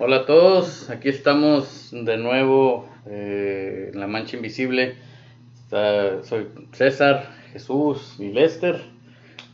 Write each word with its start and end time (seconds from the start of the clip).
Hola 0.00 0.18
a 0.18 0.26
todos, 0.26 0.90
aquí 0.90 1.08
estamos 1.08 1.88
de 1.90 2.18
nuevo 2.18 2.88
eh, 3.06 3.90
en 3.92 3.98
La 3.98 4.06
Mancha 4.06 4.36
Invisible. 4.36 4.94
Soy 6.22 6.46
César, 6.70 7.28
Jesús 7.52 8.14
y 8.20 8.28
Lester. 8.28 8.80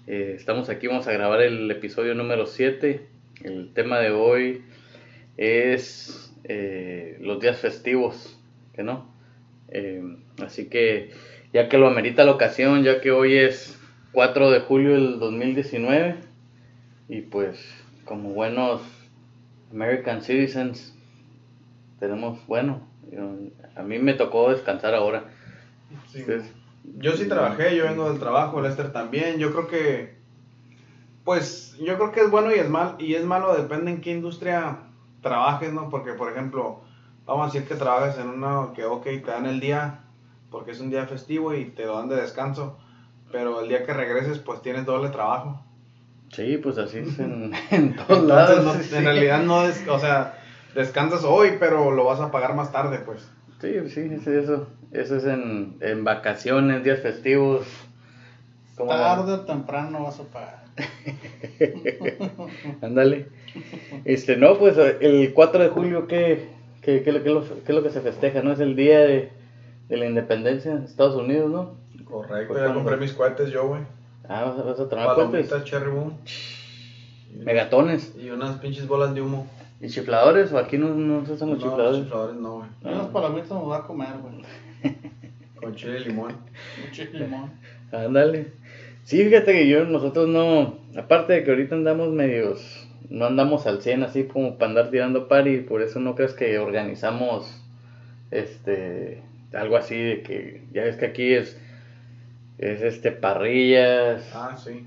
Eh, 0.07 0.35
estamos 0.37 0.69
aquí, 0.69 0.87
vamos 0.87 1.09
a 1.09 1.13
grabar 1.13 1.41
el 1.41 1.71
episodio 1.71 2.15
número 2.15 2.45
7. 2.45 3.07
El 3.43 3.73
tema 3.73 4.01
de 4.01 4.11
hoy 4.11 4.67
es 5.39 6.31
eh, 6.45 7.17
los 7.23 7.41
días 7.41 7.57
festivos, 7.57 8.39
¿que 8.75 8.83
no? 8.83 9.11
Así 10.45 10.69
que 10.69 11.13
ya 11.55 11.71
que 11.71 11.79
lo 11.79 11.87
amerita 11.87 12.23
la 12.23 12.33
ocasión, 12.33 12.83
ya 12.83 13.01
que 13.01 13.13
hoy 13.13 13.35
es 13.35 13.81
4 14.13 14.51
de 14.51 14.61
julio 14.61 14.93
del 14.93 15.19
2019 15.19 16.17
y 17.09 17.23
pues 17.23 17.59
como 18.05 18.35
buenos 18.35 18.83
American 19.75 20.23
Citizens 20.23 20.95
tenemos, 21.99 22.39
bueno, 22.47 22.81
a 23.77 23.83
mí 23.83 23.99
me 23.99 24.15
tocó 24.15 24.51
descansar 24.51 24.95
ahora. 24.95 25.25
Sí. 26.13 26.25
Yo 26.99 27.13
sí 27.13 27.27
trabajé, 27.29 27.77
yo 27.77 27.85
vengo 27.85 28.09
del 28.09 28.21
trabajo, 28.21 28.61
Lester 28.61 28.93
también. 28.93 29.39
Yo 29.39 29.51
creo 29.53 29.67
que, 29.67 30.17
pues, 31.25 31.77
yo 31.79 31.97
creo 31.97 32.13
que 32.13 32.21
es 32.21 32.31
bueno 32.31 32.55
y 32.55 32.59
es 32.59 32.69
mal 32.69 32.97
y 32.99 33.15
es 33.15 33.25
malo 33.25 33.55
depende 33.55 33.91
en 33.91 34.01
qué 34.01 34.13
industria 34.13 34.79
trabajes, 35.23 35.73
¿no? 35.73 35.89
Porque, 35.89 36.13
por 36.13 36.31
ejemplo, 36.31 36.83
vamos 37.27 37.45
a 37.45 37.53
decir 37.53 37.67
que 37.67 37.75
trabajas 37.75 38.19
en 38.19 38.29
una 38.29 38.73
que, 38.75 38.85
ok, 38.85 39.05
te 39.05 39.31
dan 39.31 39.47
el 39.47 39.59
día 39.59 40.03
porque 40.51 40.71
es 40.71 40.81
un 40.81 40.91
día 40.91 41.07
festivo 41.07 41.53
y 41.53 41.65
te 41.65 41.85
lo 41.85 41.97
dan 41.97 42.09
de 42.09 42.17
descanso, 42.17 42.79
pero 43.33 43.61
el 43.61 43.69
día 43.69 43.85
que 43.85 43.93
regreses, 43.93 44.39
pues 44.39 44.63
tienes 44.63 44.87
doble 44.87 45.09
trabajo. 45.09 45.64
Sí, 46.33 46.59
pues 46.59 46.79
así 46.79 46.99
es 46.99 47.19
en, 47.19 47.53
en 47.71 47.95
todos 47.97 48.23
Entonces, 48.23 48.29
lados. 48.29 48.65
no- 48.65 48.75
sí. 48.83 48.95
en 48.97 49.05
realidad 49.05 49.43
no 49.43 49.65
es, 49.65 49.87
o 49.89 49.99
sea, 49.99 50.39
descansas 50.75 51.25
hoy, 51.25 51.53
pero 51.61 51.91
lo 51.93 52.05
vas 52.05 52.21
a 52.21 52.31
pagar 52.31 52.55
más 52.55 52.73
tarde, 52.73 52.99
pues. 53.05 53.29
Sí, 53.61 53.73
sí, 53.89 54.19
sí, 54.23 54.31
eso. 54.31 54.67
Eso 54.93 55.17
es 55.17 55.25
en, 55.25 55.77
en 55.81 56.05
vacaciones, 56.05 56.85
días 56.85 57.01
festivos. 57.01 57.67
¿Cómo 58.77 58.91
va? 58.91 59.17
Tarde 59.17 59.33
o 59.33 59.41
temprano 59.41 60.05
vas 60.05 60.21
a 60.21 60.25
pagar. 60.25 60.65
Ándale. 62.83 63.27
Este, 64.05 64.37
no, 64.37 64.59
pues 64.59 64.77
el 64.79 65.33
4 65.33 65.63
de 65.63 65.69
julio, 65.69 66.07
¿qué, 66.09 66.49
qué, 66.83 67.03
qué, 67.03 67.11
es 67.11 67.17
lo- 67.17 67.23
qué 67.23 67.29
es 67.29 67.35
lo- 67.35 67.65
qué 67.65 67.73
es 67.73 67.75
lo 67.75 67.83
que 67.83 67.91
se 67.91 68.01
festeja? 68.01 68.43
¿No? 68.43 68.53
Es 68.53 68.61
el 68.61 68.77
día 68.77 69.01
de, 69.01 69.31
de 69.89 69.97
la 69.97 70.07
independencia 70.07 70.75
de 70.77 70.85
Estados 70.85 71.15
Unidos, 71.15 71.51
¿no? 71.51 71.77
Correcto, 72.05 72.55
Pues 72.55 72.67
ya 72.67 72.75
compré 72.75 72.97
mis 72.97 73.13
cohetes 73.13 73.51
yo, 73.51 73.69
güey. 73.69 73.83
Ah, 74.29 74.45
vas 74.45 74.59
a, 74.59 74.63
vas 74.63 74.81
a 74.81 74.89
tomar 74.89 75.15
puentes. 75.15 75.49
Palomitas, 75.49 75.65
cherry 75.65 75.91
boom. 75.91 76.15
Megatones. 77.37 78.15
Y 78.17 78.31
unas 78.31 78.59
pinches 78.59 78.87
bolas 78.87 79.15
de 79.15 79.21
humo. 79.21 79.47
¿Y 79.81 79.89
chifladores? 79.89 80.53
¿O 80.53 80.59
aquí 80.59 80.79
no, 80.79 80.95
no 80.95 81.27
se 81.27 81.33
usan 81.33 81.51
los 81.51 81.59
no, 81.59 81.65
chifladores? 81.65 82.03
chifladores 82.05 82.37
no, 82.37 82.55
güey. 82.59 82.69
Y 82.85 82.89
unas 82.89 83.07
palomitas 83.09 83.51
nos 83.51 83.71
va 83.71 83.79
a 83.79 83.87
comer, 83.87 84.15
güey. 84.23 84.43
Con 85.61 85.75
chile 85.75 86.01
y 86.01 86.05
limón. 86.05 86.33
Un 86.33 86.91
chile 86.93 87.21
limón. 87.21 87.51
Ándale. 87.93 88.53
Sí, 89.05 89.23
fíjate 89.23 89.53
que 89.53 89.69
yo, 89.69 89.85
nosotros 89.85 90.29
no, 90.29 90.79
aparte 90.97 91.35
de 91.35 91.45
que 91.45 91.51
ahorita 91.51 91.75
andamos 91.75 92.09
medios, 92.09 92.89
no 93.11 93.27
andamos 93.27 93.67
al 93.67 93.83
100 93.83 94.03
así 94.03 94.25
como 94.25 94.57
para 94.57 94.71
andar 94.71 94.91
tirando 94.91 95.29
party, 95.29 95.59
por 95.59 95.83
eso 95.83 96.01
no 96.01 96.15
crees 96.15 96.33
que 96.33 96.59
organizamos, 96.59 97.63
este, 98.31 99.23
algo 99.53 99.77
así 99.77 99.97
de 99.97 100.23
que, 100.23 100.65
ya 100.73 100.85
ves 100.85 100.97
que 100.97 101.05
aquí 101.05 101.35
es, 101.35 101.61
es 102.59 102.83
este, 102.83 103.13
parrillas, 103.13 104.31
Ah, 104.35 104.57
sí. 104.57 104.87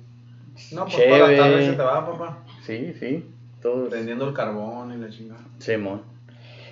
No, 0.73 0.85
pues 0.85 0.95
toda 0.95 1.17
la 1.19 1.25
Cheve. 1.27 1.37
tarde 1.37 1.65
se 1.65 1.73
te 1.73 1.83
va, 1.83 2.05
papá. 2.05 2.37
sí, 2.63 2.93
sí, 2.99 3.23
Prendiendo 3.89 4.27
el 4.29 4.33
carbón 4.33 4.93
y 4.93 4.97
la 4.97 5.09
chingada. 5.09 5.41
Simón. 5.59 6.01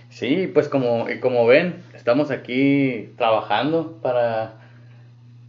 Sí, 0.10 0.50
pues 0.54 0.70
como, 0.70 1.10
y 1.10 1.20
como 1.20 1.46
ven, 1.46 1.84
estamos 1.94 2.32
aquí 2.32 3.10
trabajando 3.18 4.00
para, 4.02 4.54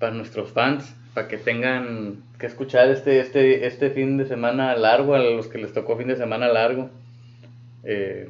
para 0.00 0.12
nuestros 0.12 0.50
fans, 0.50 0.92
para 1.14 1.28
que 1.28 1.36
tengan 1.38 2.16
que 2.40 2.46
escuchar 2.46 2.88
este, 2.90 3.20
este, 3.20 3.66
este 3.66 3.90
fin 3.90 4.16
de 4.16 4.26
semana 4.26 4.74
largo, 4.76 5.14
a 5.14 5.18
los 5.20 5.46
que 5.46 5.58
les 5.58 5.72
tocó 5.72 5.96
fin 5.96 6.08
de 6.08 6.16
semana 6.16 6.48
largo. 6.48 6.90
Eh, 7.84 8.28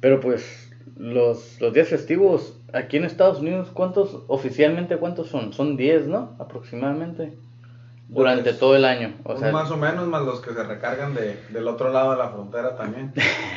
pero 0.00 0.18
pues 0.18 0.70
los, 0.96 1.60
los 1.60 1.72
días 1.72 1.88
festivos 1.88 2.58
aquí 2.72 2.96
en 2.96 3.04
Estados 3.04 3.38
Unidos, 3.40 3.68
¿cuántos 3.72 4.18
oficialmente 4.28 4.96
cuántos 4.96 5.28
son? 5.28 5.52
Son 5.52 5.76
10, 5.76 6.06
¿no? 6.06 6.32
Aproximadamente. 6.38 7.32
Durante 8.08 8.42
Pues, 8.50 8.58
todo 8.58 8.76
el 8.76 8.84
año. 8.84 9.14
O 9.24 9.30
Unos 9.30 9.40
sea, 9.40 9.52
más 9.52 9.70
o 9.70 9.76
menos, 9.78 10.06
más 10.06 10.22
los 10.22 10.40
que 10.42 10.52
se 10.52 10.62
recargan 10.62 11.14
de, 11.14 11.38
del 11.48 11.66
otro 11.66 11.90
lado 11.90 12.10
de 12.10 12.18
la 12.18 12.28
frontera 12.28 12.76
también. 12.76 13.10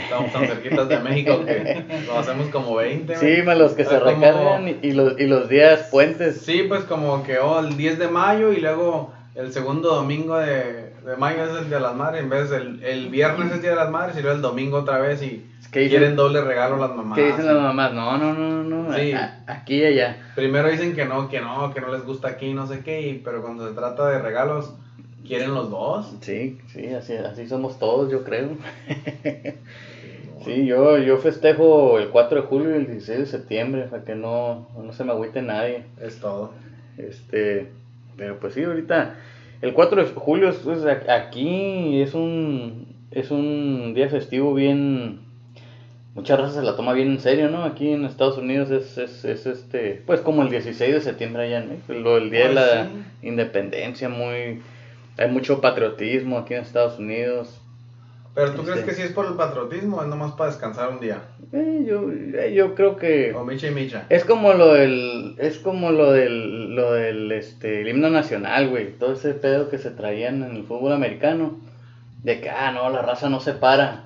Estamos 0.03 0.31
tan 0.31 0.48
cerquitas 0.48 0.88
de 0.88 1.00
México 1.00 1.44
que 1.46 1.84
lo 2.08 2.18
hacemos 2.18 2.48
como 2.50 2.76
20. 2.76 3.18
sí, 3.18 3.42
más 3.44 3.58
los 3.58 3.74
que 3.74 3.84
se 3.84 4.00
como- 4.00 4.12
recargan 4.12 4.68
y, 4.70 4.78
y 4.81 4.92
los, 4.94 5.20
y 5.20 5.28
los 5.28 5.50
días 5.50 5.90
puentes. 5.92 6.40
Sí, 6.42 6.64
pues 6.70 6.86
como 6.86 7.22
que 7.24 7.38
oh, 7.40 7.59
el 7.59 7.76
10 7.76 8.00
de 8.00 8.08
mayo 8.08 8.53
y 8.53 8.62
luego 8.62 9.12
el 9.36 9.52
segundo 9.52 9.94
domingo 9.94 10.38
de, 10.38 10.84
de 11.06 11.18
mayo 11.18 11.44
es 11.46 11.58
el 11.62 11.68
Día 11.68 11.78
de 11.78 11.84
las 11.84 11.96
Madres. 11.96 12.24
En 12.24 12.30
vez 12.30 12.50
del 12.50 12.84
el 12.84 13.10
viernes 13.10 13.52
es 13.54 13.62
Día 13.62 13.72
de 13.72 13.76
las 13.78 13.90
Madres 13.92 14.18
y 14.18 14.22
luego 14.22 14.36
el 14.36 14.42
domingo 14.42 14.78
otra 14.80 14.98
vez 15.00 15.22
y 15.22 15.46
quieren 15.72 16.16
doble 16.16 16.42
regalo 16.42 16.78
las 16.78 16.96
mamás. 16.96 17.18
¿Qué 17.18 17.28
dicen 17.28 17.46
las 17.46 17.56
mamás? 17.62 17.94
No, 17.94 18.18
no, 18.18 18.34
no, 18.34 18.64
no, 18.64 18.94
Sí. 18.96 19.12
a- 19.14 19.44
aquí 19.48 19.76
y 19.82 19.86
allá. 19.86 20.18
Primero 20.36 20.70
dicen 20.70 20.94
que 20.96 21.06
no, 21.06 21.28
que 21.30 21.42
no, 21.42 21.74
que 21.74 21.82
no 21.82 21.92
les 21.92 22.06
gusta 22.06 22.30
aquí, 22.30 22.54
no 22.54 22.66
sé 22.68 22.80
qué, 22.80 23.02
y- 23.02 23.20
pero 23.20 23.42
cuando 23.42 23.68
se 23.68 23.76
trata 23.76 24.08
de 24.10 24.20
regalos, 24.20 24.74
quieren 25.28 25.54
los 25.54 25.70
dos. 25.70 26.16
Sí, 26.22 26.60
sí, 26.68 26.88
así, 26.94 27.14
así 27.16 27.48
somos 27.48 27.78
todos, 27.80 28.10
yo 28.12 28.24
creo. 28.24 28.50
Sí, 30.44 30.68
yo, 30.68 31.00
yo 31.00 31.18
festejo 31.18 31.98
el 31.98 32.10
4 32.10 32.42
de 32.42 32.48
julio 32.48 32.70
y 32.72 32.76
el 32.76 32.86
16 32.88 33.18
de 33.20 33.26
septiembre, 33.26 33.88
para 33.90 34.04
que 34.04 34.14
no, 34.14 34.68
no 34.78 34.94
se 34.94 35.04
me 35.04 35.12
agüite 35.12 35.42
nadie. 35.42 35.86
Es 36.00 36.20
todo. 36.20 36.52
Este, 37.00 37.72
pero 38.16 38.38
pues 38.40 38.54
sí, 38.54 38.64
ahorita, 38.64 39.16
el 39.66 39.74
4 39.74 40.03
de 40.03 40.12
julio 40.12 40.50
es, 40.50 40.66
aquí 41.09 42.02
es 42.02 42.14
un, 42.14 42.88
es 43.12 43.31
un 43.31 43.94
día 43.96 44.09
festivo 44.09 44.53
bien, 44.53 45.22
muchas 46.14 46.40
razas 46.40 46.56
se 46.56 46.62
la 46.62 46.76
toma 46.76 46.94
bien 46.94 47.09
en 47.12 47.20
serio, 47.20 47.50
¿no? 47.50 47.64
Aquí 47.64 47.92
en 47.92 48.06
Estados 48.06 48.38
Unidos 48.38 48.70
es, 48.72 48.98
es, 48.98 49.26
es 49.26 49.46
este, 49.46 50.03
pues 50.06 50.22
como 50.22 50.44
el 50.44 50.50
16 50.50 50.94
de 50.94 51.02
septiembre 51.02 51.44
allá 51.44 51.59
en 51.59 51.70
México, 51.70 51.94
lo- 51.94 52.18
el 52.18 52.30
día 52.30 52.48
de 52.50 52.53
la 52.53 52.84
sí. 52.86 52.90
independencia, 53.28 54.08
muy, 54.08 54.62
hay 55.18 55.30
mucho 55.30 55.62
patriotismo 55.62 56.38
aquí 56.38 56.53
en 56.53 56.62
Estados 56.62 57.00
Unidos. 57.00 57.62
Pero 58.35 58.51
tú 58.51 58.62
Este. 58.62 58.72
crees 58.73 58.85
que 58.85 58.94
sí 58.94 59.01
es 59.03 59.13
por 59.13 59.25
el 59.28 59.35
patriotismo 59.35 59.97
o 59.97 60.01
es 60.03 60.09
nomás 60.09 60.34
para 60.34 60.51
descansar 60.51 60.90
un 60.90 61.00
día? 61.00 61.22
Eh, 61.53 61.85
yo, 61.88 62.12
eh, 62.12 62.53
yo 62.53 62.75
creo 62.75 62.97
que... 62.97 63.34
O 63.34 63.46
micha 63.46 63.68
y 63.68 63.72
micha. 63.72 64.06
Es 64.09 64.25
como 64.25 64.53
lo 64.53 64.73
del, 64.73 65.35
es 65.40 65.57
como 65.57 65.91
lo 65.91 66.12
del, 66.12 66.75
lo 66.75 66.91
del, 66.91 67.31
este, 67.31 67.81
el 67.81 67.88
himno 67.88 68.09
nacional, 68.09 68.69
güey. 68.69 68.91
Todo 68.91 69.13
ese 69.13 69.34
pedo 69.35 69.69
que 69.69 69.78
se 69.78 69.90
traían 69.90 70.44
en 70.44 70.57
el 70.57 70.66
fútbol 70.66 70.91
americano. 70.91 71.57
De 72.23 72.41
que, 72.41 72.50
ah, 72.50 72.72
no, 72.73 72.90
la 72.90 73.01
raza 73.01 73.29
no 73.29 73.40
se 73.40 73.53
para. 73.53 74.03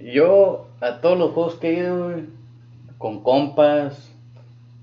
Yo, 0.00 0.68
a 0.80 1.00
todos 1.02 1.18
los 1.18 1.32
juegos 1.32 1.56
que 1.56 1.70
he 1.70 1.78
ido, 1.80 2.08
güey, 2.08 2.24
con 2.96 3.22
compas, 3.22 4.10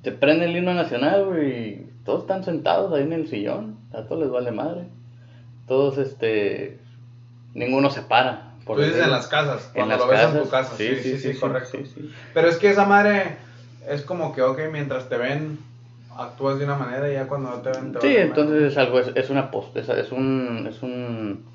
te 0.03 0.11
prende 0.11 0.45
el 0.45 0.55
himno 0.55 0.75
nacional, 0.75 1.25
güey, 1.25 1.69
y 1.69 1.89
todos 2.05 2.21
están 2.21 2.43
sentados 2.43 2.93
ahí 2.93 3.01
en 3.01 3.13
el 3.13 3.27
sillón. 3.27 3.77
A 3.93 4.03
todos 4.03 4.21
les 4.21 4.29
vale 4.29 4.51
madre. 4.51 4.83
Todos, 5.67 5.97
este, 5.97 6.77
ninguno 7.55 7.89
se 7.89 8.01
para. 8.03 8.48
Por 8.69 8.77
Tú 8.77 8.83
dices 8.83 9.03
en 9.03 9.09
las 9.09 9.25
casas, 9.25 9.71
En 9.73 9.87
cuando 9.87 9.97
las 9.97 10.05
lo 10.05 10.11
ves 10.11 10.21
en 10.21 10.43
tu 10.43 10.49
casa. 10.51 10.77
Sí, 10.77 10.95
sí, 11.01 11.17
sí, 11.17 11.39
correcto. 11.39 11.79
sí, 11.79 11.85
sí. 11.87 12.13
Pero 12.35 12.47
es 12.47 12.57
que 12.57 12.69
esa 12.69 12.85
madre 12.85 13.37
es 13.87 14.03
como 14.03 14.31
que, 14.31 14.43
ok, 14.43 14.59
mientras 14.71 15.09
te 15.09 15.17
ven, 15.17 15.57
actúas 16.15 16.59
de 16.59 16.65
una 16.65 16.75
manera 16.75 17.09
y 17.09 17.15
ya 17.15 17.27
cuando 17.27 17.49
no 17.49 17.61
te 17.63 17.71
ven, 17.71 17.91
te 17.91 17.99
Sí, 17.99 18.15
entonces 18.15 18.71
es 18.71 18.77
algo, 18.77 18.99
es, 18.99 19.07
es 19.15 19.31
una 19.31 19.49
post, 19.49 19.75
es, 19.75 19.89
es 19.89 20.11
un, 20.11 20.67
es 20.69 20.83
un, 20.83 21.47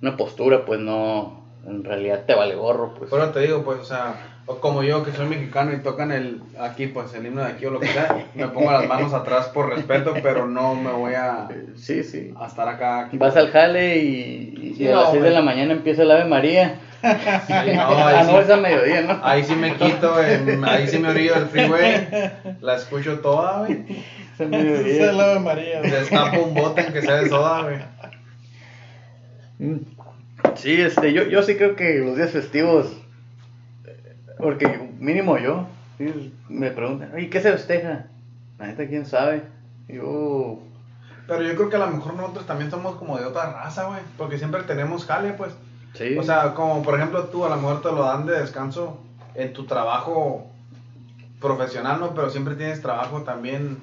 una 0.00 0.16
postura, 0.16 0.64
pues 0.64 0.78
no, 0.78 1.44
en 1.66 1.82
realidad 1.82 2.24
te 2.24 2.36
vale 2.36 2.54
gorro, 2.54 2.94
pues. 2.94 3.10
Pero 3.10 3.30
te 3.30 3.40
digo, 3.40 3.64
pues, 3.64 3.80
o 3.80 3.84
sea, 3.84 4.14
o 4.46 4.56
como 4.60 4.82
yo 4.82 5.02
que 5.04 5.12
soy 5.12 5.26
mexicano 5.26 5.72
y 5.72 5.78
tocan 5.78 6.12
el 6.12 6.42
aquí, 6.60 6.86
pues 6.86 7.14
el 7.14 7.26
himno 7.26 7.42
de 7.42 7.48
aquí 7.52 7.64
o 7.66 7.70
lo 7.70 7.80
que 7.80 7.88
sea, 7.88 8.26
me 8.34 8.48
pongo 8.48 8.70
las 8.72 8.86
manos 8.86 9.14
atrás 9.14 9.46
por 9.48 9.70
respeto, 9.74 10.14
pero 10.22 10.46
no 10.46 10.74
me 10.74 10.90
voy 10.92 11.14
a, 11.14 11.48
Sí, 11.76 12.02
sí. 12.04 12.32
a 12.38 12.46
estar 12.46 12.68
acá. 12.68 13.08
Vas 13.12 13.36
al 13.36 13.50
jale 13.50 13.98
y, 13.98 14.58
y 14.60 14.74
Sí, 14.76 14.86
a 14.88 14.96
las 14.96 15.04
no, 15.06 15.10
6 15.12 15.22
de 15.22 15.30
la 15.30 15.42
mañana 15.42 15.72
empieza 15.72 16.02
el 16.02 16.10
Ave 16.10 16.26
María. 16.26 16.78
Sí, 17.00 17.08
no, 17.74 17.82
ah, 17.82 18.20
ahí, 18.20 18.26
no, 18.26 18.40
es 18.40 18.50
a 18.50 18.56
mediodía, 18.56 19.02
¿no? 19.02 19.20
ahí 19.22 19.44
sí 19.44 19.54
me 19.54 19.74
quito, 19.76 20.14
ahí 20.66 20.88
sí 20.88 20.98
me 20.98 21.08
orillo 21.08 21.34
del 21.34 21.46
freeway, 21.46 22.08
la 22.60 22.76
escucho 22.76 23.18
toda, 23.20 23.58
güey. 23.66 23.84
Esa 24.34 24.44
mediodía. 24.46 25.10
es 25.10 25.14
la 25.14 25.34
de 25.34 25.40
María. 25.40 25.78
güey. 25.80 25.90
Destapo 25.90 26.42
un 26.42 26.54
bote 26.54 26.80
en 26.80 26.92
que 26.92 27.02
sea 27.02 27.16
de 27.16 27.28
soda, 27.28 27.62
güey. 27.62 27.76
Mm. 29.58 29.80
Sí, 30.56 30.80
este, 30.80 31.12
yo, 31.12 31.24
yo 31.24 31.42
sí 31.42 31.56
creo 31.56 31.76
que 31.76 31.98
los 31.98 32.16
días 32.16 32.30
festivos, 32.30 32.86
porque 34.44 34.90
mínimo 35.00 35.38
yo, 35.38 35.66
me 36.50 36.70
preguntan, 36.70 37.12
oye, 37.14 37.30
¿qué 37.30 37.40
se 37.40 37.50
festeja? 37.50 38.08
La 38.58 38.66
neta, 38.66 38.86
¿quién 38.86 39.06
sabe? 39.06 39.42
Yo, 39.88 40.58
Pero 41.26 41.42
yo 41.42 41.54
creo 41.54 41.70
que 41.70 41.76
a 41.76 41.78
lo 41.78 41.86
mejor 41.86 42.14
nosotros 42.14 42.46
también 42.46 42.70
somos 42.70 42.96
como 42.96 43.16
de 43.16 43.24
otra 43.24 43.50
raza, 43.50 43.84
güey. 43.84 44.00
Porque 44.18 44.36
siempre 44.36 44.62
tenemos 44.64 45.06
jale, 45.06 45.32
pues. 45.32 45.54
Sí. 45.94 46.18
O 46.18 46.22
sea, 46.22 46.52
como 46.52 46.82
por 46.82 46.94
ejemplo 46.94 47.24
tú 47.28 47.46
a 47.46 47.48
lo 47.48 47.56
mejor 47.56 47.80
te 47.80 47.90
lo 47.90 48.02
dan 48.02 48.26
de 48.26 48.38
descanso 48.38 49.00
en 49.34 49.54
tu 49.54 49.64
trabajo 49.64 50.50
profesional, 51.40 51.98
¿no? 51.98 52.14
Pero 52.14 52.28
siempre 52.28 52.54
tienes 52.54 52.82
trabajo 52.82 53.22
también 53.22 53.78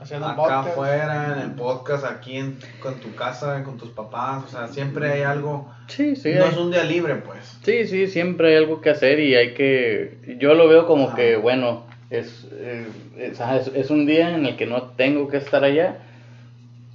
Haciendo 0.00 0.26
acá 0.26 0.36
podcast. 0.36 0.68
afuera, 0.68 1.32
en 1.36 1.42
el 1.42 1.50
podcast, 1.56 2.04
aquí 2.04 2.36
en, 2.36 2.58
con 2.80 2.94
tu 3.00 3.14
casa, 3.14 3.62
con 3.64 3.76
tus 3.78 3.90
papás. 3.90 4.44
O 4.44 4.48
sea, 4.48 4.68
siempre 4.68 5.10
hay 5.12 5.22
algo. 5.22 5.70
Sí, 5.88 6.14
sí. 6.16 6.32
no 6.34 6.44
hay- 6.44 6.50
es 6.50 6.56
un 6.56 6.70
día 6.70 6.84
libre, 6.84 7.16
pues. 7.16 7.58
Sí, 7.64 7.86
sí, 7.86 8.06
siempre 8.06 8.50
hay 8.50 8.56
algo 8.56 8.80
que 8.80 8.90
hacer 8.90 9.18
y 9.20 9.34
hay 9.34 9.54
que... 9.54 10.36
Yo 10.38 10.54
lo 10.54 10.68
veo 10.68 10.86
como 10.86 11.08
Ajá. 11.08 11.16
que, 11.16 11.36
bueno, 11.36 11.82
es, 12.10 12.46
eh, 12.52 12.86
es- 13.18 13.40
es 13.74 13.90
un 13.90 14.06
día 14.06 14.34
en 14.34 14.46
el 14.46 14.56
que 14.56 14.66
no 14.66 14.82
tengo 14.96 15.28
que 15.28 15.38
estar 15.38 15.64
allá, 15.64 15.98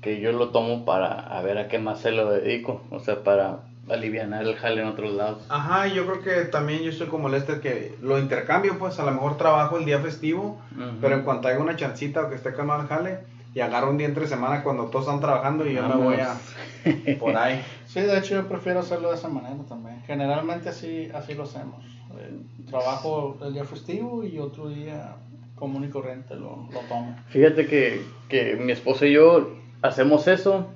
que 0.01 0.19
yo 0.19 0.31
lo 0.31 0.49
tomo 0.49 0.85
para 0.85 1.07
a 1.11 1.41
ver 1.41 1.57
a 1.57 1.67
qué 1.67 1.79
más 1.79 1.99
se 1.99 2.11
lo 2.11 2.29
dedico, 2.31 2.81
o 2.89 2.99
sea, 2.99 3.23
para 3.23 3.59
aliviar 3.89 4.31
el 4.33 4.55
jale 4.55 4.81
en 4.81 4.87
otros 4.87 5.13
lados. 5.13 5.45
Ajá, 5.49 5.87
y 5.87 5.93
yo 5.95 6.05
creo 6.05 6.21
que 6.21 6.49
también 6.49 6.81
yo 6.83 6.89
estoy 6.89 7.07
como 7.07 7.29
Lester 7.29 7.59
que 7.59 7.95
lo 8.01 8.17
intercambio, 8.19 8.77
pues 8.79 8.99
a 8.99 9.05
lo 9.05 9.11
mejor 9.11 9.37
trabajo 9.37 9.77
el 9.77 9.85
día 9.85 9.99
festivo, 9.99 10.57
Ujú. 10.71 10.97
pero 11.01 11.15
en 11.15 11.23
cuanto 11.23 11.47
haya 11.47 11.59
una 11.59 11.75
chancita 11.75 12.23
o 12.23 12.29
que 12.29 12.35
esté 12.35 12.53
calmado 12.53 12.81
el 12.83 12.87
jale, 12.87 13.19
y 13.53 13.59
agarro 13.59 13.91
un 13.91 13.97
día 13.97 14.07
entre 14.07 14.25
semana 14.25 14.63
cuando 14.63 14.85
todos 14.85 15.05
están 15.05 15.19
trabajando 15.19 15.67
y 15.67 15.73
yo 15.75 15.87
me 15.87 15.95
voy 15.95 16.15
a 16.15 16.29
Vamos. 16.29 17.17
por 17.19 17.37
ahí. 17.37 17.63
Sí, 17.85 18.01
de 18.01 18.17
hecho 18.17 18.33
yo 18.35 18.47
prefiero 18.47 18.79
hacerlo 18.79 19.09
de 19.09 19.15
esa 19.15 19.27
manera 19.27 19.61
también. 19.69 20.01
Generalmente 20.07 20.69
así, 20.69 21.07
así 21.13 21.35
lo 21.35 21.43
hacemos. 21.43 21.85
Eh, 22.17 22.39
trabajo 22.67 23.37
el 23.43 23.53
día 23.53 23.63
festivo 23.63 24.23
y 24.23 24.39
otro 24.39 24.69
día 24.69 25.17
común 25.55 25.83
y 25.85 25.89
corriente 25.89 26.33
lo, 26.35 26.67
lo 26.73 26.79
tomo. 26.89 27.15
Fíjate 27.27 27.67
que, 27.67 28.01
que 28.27 28.55
mi 28.55 28.71
esposa 28.71 29.05
y 29.05 29.13
yo 29.13 29.51
hacemos 29.83 30.27
eso 30.27 30.67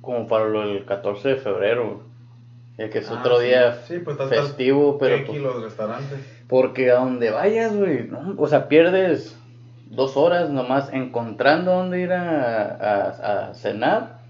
como 0.00 0.26
para 0.26 0.46
lo 0.48 0.66
del 0.66 0.84
14 0.84 1.28
de 1.28 1.36
febrero, 1.36 2.02
ya 2.82 2.90
que 2.90 2.98
es 2.98 3.10
Ah, 3.10 3.18
otro 3.20 3.38
sí. 3.38 3.46
día 3.46 3.72
Sí, 3.86 3.98
pues 4.00 4.16
festivo, 4.28 4.98
pero 4.98 5.24
pues, 5.24 5.40
los 5.40 5.62
restaurantes. 5.62 6.18
Porque 6.48 6.90
a 6.90 6.96
donde 6.96 7.30
vayas, 7.30 7.76
güey, 7.76 8.08
¿no? 8.08 8.34
o 8.36 8.46
sea, 8.48 8.66
pierdes 8.68 9.38
dos 9.86 10.16
horas 10.16 10.50
nomás 10.50 10.92
encontrando 10.92 11.72
dónde 11.72 12.00
ir 12.00 12.12
a, 12.12 12.64
a- 12.64 13.48
a 13.50 13.54
cenar. 13.54 14.20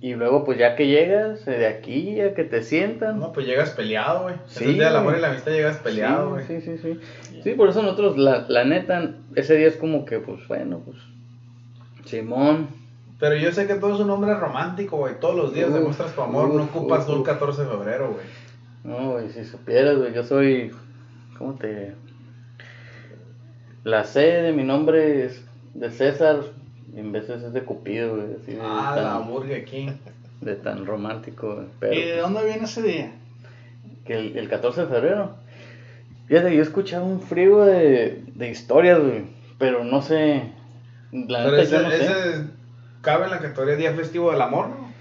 Y 0.00 0.14
luego, 0.14 0.44
pues 0.44 0.58
ya 0.58 0.76
que 0.76 0.86
llegas, 0.86 1.48
eh, 1.48 1.52
de 1.52 1.66
aquí 1.66 2.20
a 2.20 2.34
que 2.34 2.44
te 2.44 2.62
sientan. 2.62 3.18
No, 3.18 3.32
pues 3.32 3.46
llegas 3.46 3.70
peleado, 3.70 4.24
güey. 4.24 4.34
Sí, 4.46 4.64
es 4.64 4.70
el 4.70 4.74
día 4.74 4.86
del 4.88 4.96
amor 4.96 5.16
y 5.16 5.20
la 5.20 5.30
amistad 5.30 5.50
llegas 5.52 5.78
peleado, 5.78 6.30
güey. 6.30 6.44
Sí, 6.46 6.60
sí, 6.60 6.76
sí, 6.76 6.98
sí. 7.32 7.40
Sí, 7.42 7.54
por 7.54 7.70
eso 7.70 7.82
nosotros, 7.82 8.18
la, 8.18 8.44
la 8.48 8.64
neta, 8.64 9.12
ese 9.34 9.56
día 9.56 9.66
es 9.68 9.76
como 9.76 10.04
que, 10.04 10.18
pues 10.20 10.46
bueno, 10.46 10.80
pues. 10.84 10.98
Simón. 12.04 12.68
Pero 13.24 13.36
yo 13.36 13.52
sé 13.52 13.66
que 13.66 13.76
tú 13.76 13.86
eres 13.86 14.00
un 14.00 14.10
hombre 14.10 14.34
romántico, 14.34 14.98
güey. 14.98 15.18
Todos 15.18 15.34
los 15.34 15.54
días 15.54 15.70
Uf, 15.70 15.76
demuestras 15.76 16.14
tu 16.14 16.20
amor. 16.20 16.52
no 16.52 16.64
ocupas 16.64 17.00
uf, 17.00 17.06
tú 17.06 17.12
el 17.14 17.18
uf. 17.20 17.26
14 17.26 17.62
de 17.62 17.68
febrero, 17.68 18.12
güey. 18.12 18.26
No, 18.84 19.12
güey, 19.12 19.30
si 19.30 19.46
supieras, 19.46 19.96
güey, 19.96 20.12
yo 20.12 20.22
soy. 20.22 20.72
¿Cómo 21.38 21.54
te.? 21.54 21.94
La 23.82 24.04
C 24.04 24.20
de 24.20 24.52
mi 24.52 24.62
nombre 24.62 25.24
es 25.24 25.42
de 25.72 25.90
César, 25.90 26.40
y 26.94 27.00
en 27.00 27.12
veces 27.12 27.42
es 27.42 27.54
de 27.54 27.62
Cupido, 27.64 28.16
güey, 28.16 28.34
así 28.42 28.52
de, 28.52 28.60
Ah, 28.62 28.92
tan, 28.94 29.04
la 29.04 29.18
Burger 29.20 29.64
King. 29.64 29.92
de 30.42 30.56
tan 30.56 30.84
romántico, 30.84 31.54
güey, 31.54 31.66
pero. 31.80 31.94
¿Y 31.94 32.02
de 32.02 32.18
dónde 32.18 32.44
viene 32.44 32.64
ese 32.64 32.82
día? 32.82 33.12
que 34.04 34.18
el, 34.18 34.36
el 34.36 34.50
14 34.50 34.82
de 34.82 34.86
febrero. 34.88 35.34
Fíjate, 36.26 36.52
yo 36.54 36.60
he 36.60 36.62
escuchado 36.62 37.06
un 37.06 37.22
frío 37.22 37.64
de, 37.64 38.22
de 38.34 38.50
historias, 38.50 39.00
güey, 39.00 39.22
pero 39.58 39.82
no 39.82 40.02
sé. 40.02 40.52
La 41.10 41.44
Pero 41.44 41.56
neta, 41.56 41.62
ese, 41.62 41.72
yo 41.76 41.82
no 41.82 41.90
sé. 41.90 42.63
Cabe 43.04 43.24
en 43.26 43.30
la 43.30 43.38
categoría 43.38 43.76
Día 43.76 43.92
Festivo 43.94 44.32
del 44.32 44.40
Amor, 44.42 44.68
¿no? 44.68 44.92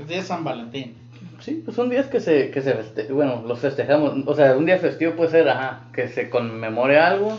El 0.00 0.06
día 0.06 0.16
de 0.18 0.22
San 0.22 0.42
Valentín. 0.44 0.94
Sí, 1.40 1.60
pues 1.64 1.76
son 1.76 1.90
días 1.90 2.06
que 2.06 2.20
se, 2.20 2.50
que 2.50 2.60
se 2.62 2.74
feste- 2.76 3.12
bueno, 3.12 3.42
los 3.46 3.58
festejamos. 3.58 4.14
O 4.26 4.34
sea, 4.34 4.56
un 4.56 4.64
día 4.66 4.78
festivo 4.78 5.12
puede 5.12 5.30
ser, 5.30 5.48
ajá, 5.48 5.84
que 5.92 6.08
se 6.08 6.30
conmemore 6.30 6.98
algo. 6.98 7.36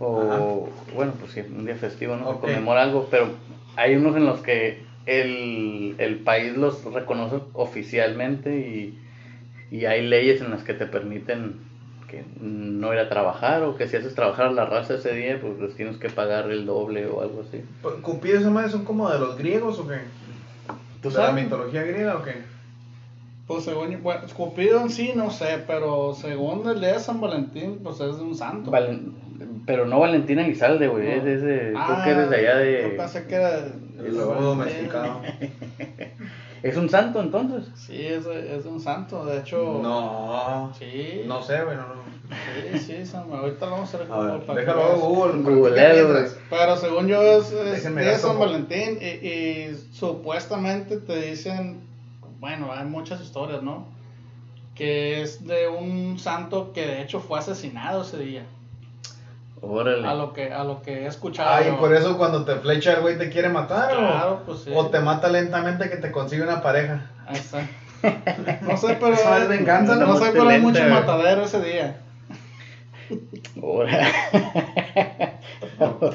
O, 0.00 0.68
bueno, 0.94 1.12
pues 1.18 1.32
sí, 1.32 1.40
un 1.40 1.66
día 1.66 1.74
festivo, 1.74 2.16
¿no? 2.16 2.28
Ok. 2.30 2.34
Se 2.46 2.52
conmemora 2.52 2.82
algo, 2.84 3.08
pero 3.10 3.28
hay 3.76 3.96
unos 3.96 4.16
en 4.16 4.24
los 4.26 4.40
que 4.40 4.82
el, 5.06 5.94
el 5.98 6.16
país 6.20 6.56
los 6.56 6.84
reconoce 6.84 7.36
oficialmente 7.52 8.56
y, 8.58 8.98
y 9.70 9.84
hay 9.86 10.06
leyes 10.06 10.40
en 10.40 10.50
las 10.50 10.62
que 10.62 10.74
te 10.74 10.86
permiten 10.86 11.56
que 12.08 12.24
no 12.40 12.92
ir 12.92 12.98
a 12.98 13.08
trabajar 13.08 13.62
o 13.62 13.76
que 13.76 13.86
si 13.86 13.96
haces 13.96 14.14
trabajar 14.14 14.46
a 14.46 14.50
la 14.52 14.64
raza 14.64 14.94
ese 14.94 15.12
día, 15.14 15.38
pues 15.40 15.58
les 15.60 15.76
tienes 15.76 15.96
que 15.98 16.08
pagar 16.08 16.50
el 16.50 16.66
doble 16.66 17.06
o 17.06 17.20
algo 17.22 17.42
así. 17.42 17.62
Pues, 17.82 17.94
¿Cupido 18.02 18.36
y 18.36 18.40
esa 18.40 18.50
madre 18.50 18.70
son 18.70 18.84
como 18.84 19.08
de 19.10 19.18
los 19.18 19.36
griegos 19.38 19.78
o 19.78 19.86
qué? 19.86 19.98
¿Tú 21.02 21.10
¿De 21.10 21.18
la 21.18 21.26
sabes? 21.28 21.44
mitología 21.44 21.82
griega 21.82 22.16
o 22.16 22.22
qué? 22.24 22.32
Pues 23.46 23.64
según, 23.64 24.02
bueno, 24.02 24.22
Cupido 24.34 24.80
en 24.80 24.90
sí 24.90 25.12
no 25.14 25.30
sé, 25.30 25.62
pero 25.66 26.12
según 26.14 26.68
el 26.68 26.80
día 26.80 26.94
de 26.94 26.98
San 26.98 27.20
Valentín, 27.20 27.78
pues 27.82 28.00
es 28.00 28.16
de 28.16 28.22
un 28.22 28.34
santo. 28.34 28.70
Valen- 28.70 29.12
pero 29.64 29.86
no 29.86 30.00
Valentina 30.00 30.42
Elizalde, 30.44 30.88
güey, 30.88 31.08
es, 31.08 31.24
es 31.24 31.42
de, 31.42 31.72
creo 31.86 32.04
que 32.04 32.10
eres 32.10 32.30
de 32.30 32.36
allá 32.36 32.56
Ah, 32.56 32.64
Yo 32.82 32.88
de... 32.88 32.94
pensé 32.96 33.26
que 33.26 33.34
era. 33.36 33.60
de- 33.62 34.08
Y 34.08 34.10
luego 34.12 34.34
domesticado. 34.34 35.20
¿Es 36.62 36.76
un 36.76 36.88
santo 36.88 37.20
entonces? 37.20 37.64
Sí, 37.74 38.04
es 38.04 38.24
de, 38.24 38.56
es 38.56 38.64
de 38.64 38.70
un 38.70 38.80
santo, 38.80 39.24
de 39.24 39.38
hecho. 39.38 39.80
No. 39.82 40.72
Sí. 40.78 41.22
No 41.26 41.42
sé, 41.42 41.62
güey. 41.64 41.76
No, 41.76 41.82
no. 41.82 42.08
Sí, 42.72 42.78
sí, 42.78 43.06
San- 43.06 43.32
ahorita 43.32 43.66
lo 43.66 43.72
vamos 43.72 43.94
a 43.94 43.98
ver, 43.98 44.06
déjalo 44.56 44.82
a 44.82 44.94
Google. 44.96 45.42
Googlea, 45.42 45.92
¿qué 45.94 46.02
güey. 46.02 46.14
piensas? 46.16 46.38
Pero 46.50 46.76
según 46.76 47.06
yo 47.08 47.22
es, 47.22 47.52
es 47.52 48.20
San 48.20 48.38
Valentín 48.38 48.98
y, 49.00 49.06
y 49.26 49.88
supuestamente 49.92 50.98
te 50.98 51.20
dicen, 51.30 51.80
bueno, 52.40 52.70
hay 52.72 52.84
muchas 52.84 53.20
historias, 53.22 53.62
¿no? 53.62 53.86
Que 54.74 55.22
es 55.22 55.46
de 55.46 55.68
un 55.68 56.18
santo 56.18 56.72
que 56.72 56.86
de 56.86 57.02
hecho 57.02 57.20
fue 57.20 57.38
asesinado 57.38 58.02
ese 58.02 58.18
día. 58.18 58.46
Órale. 59.60 60.06
A 60.06 60.14
lo 60.14 60.32
que, 60.32 60.52
a 60.52 60.64
lo 60.64 60.82
que 60.82 61.04
he 61.04 61.06
escuchado. 61.06 61.50
Ay, 61.50 61.66
yo. 61.66 61.78
por 61.78 61.94
eso 61.94 62.16
cuando 62.16 62.44
te 62.44 62.54
flecha 62.56 62.94
el 62.94 63.00
güey 63.00 63.18
te 63.18 63.28
quiere 63.30 63.48
matar 63.48 63.90
Claro, 63.90 64.42
pues 64.46 64.60
sí. 64.60 64.70
o, 64.72 64.78
o 64.78 64.86
te 64.86 65.00
mata 65.00 65.28
lentamente 65.28 65.90
que 65.90 65.96
te 65.96 66.12
consigue 66.12 66.42
una 66.42 66.62
pareja. 66.62 67.10
Ahí 67.26 67.36
está. 67.36 67.66
No 68.62 68.76
sé, 68.76 68.96
pero. 69.00 69.12
Eso 69.14 69.36
es 69.36 69.48
venganza, 69.48 69.96
no, 69.96 70.06
¿no? 70.06 70.16
sé, 70.18 70.30
pero 70.32 70.48
hay 70.48 70.60
mucho 70.60 70.82
matadero 70.84 71.42
ese 71.42 71.60
día. 71.62 71.96
Órale. 73.60 74.06
Ok. 75.80 76.14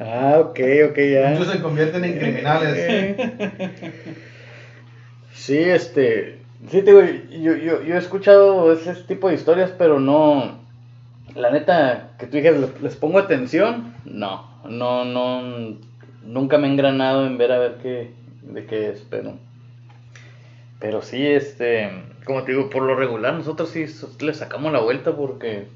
ah, 0.00 0.36
ok, 0.40 0.60
ok, 0.90 0.98
ya. 0.98 1.30
Muchos 1.30 1.52
se 1.52 1.60
convierten 1.62 2.04
en 2.04 2.18
criminales. 2.18 3.16
Sí, 5.34 5.58
este. 5.58 6.40
Sí, 6.70 6.82
te 6.82 6.92
digo, 6.92 7.02
yo, 7.30 7.56
yo, 7.56 7.82
yo 7.82 7.94
he 7.94 7.98
escuchado 7.98 8.72
ese 8.72 8.94
tipo 9.04 9.28
de 9.28 9.34
historias, 9.34 9.72
pero 9.76 9.98
no. 9.98 10.61
La 11.34 11.50
neta, 11.50 12.10
que 12.18 12.26
tú 12.26 12.36
dijeras, 12.36 12.60
¿les, 12.82 12.96
pongo 12.96 13.18
atención? 13.18 13.94
No, 14.04 14.46
no, 14.68 15.04
no. 15.04 15.76
Nunca 16.24 16.58
me 16.58 16.68
he 16.68 16.70
engranado 16.70 17.26
en 17.26 17.38
ver 17.38 17.52
a 17.52 17.58
ver 17.58 17.78
qué, 17.82 18.12
de 18.42 18.66
qué 18.66 18.90
es, 18.90 19.06
pero. 19.08 19.34
Pero 20.78 21.02
sí, 21.02 21.26
este. 21.26 21.90
Como 22.24 22.44
te 22.44 22.52
digo, 22.52 22.70
por 22.70 22.82
lo 22.82 22.94
regular, 22.94 23.34
nosotros 23.34 23.70
sí 23.70 23.86
le 24.20 24.34
sacamos 24.34 24.72
la 24.72 24.80
vuelta 24.80 25.16
porque. 25.16 25.66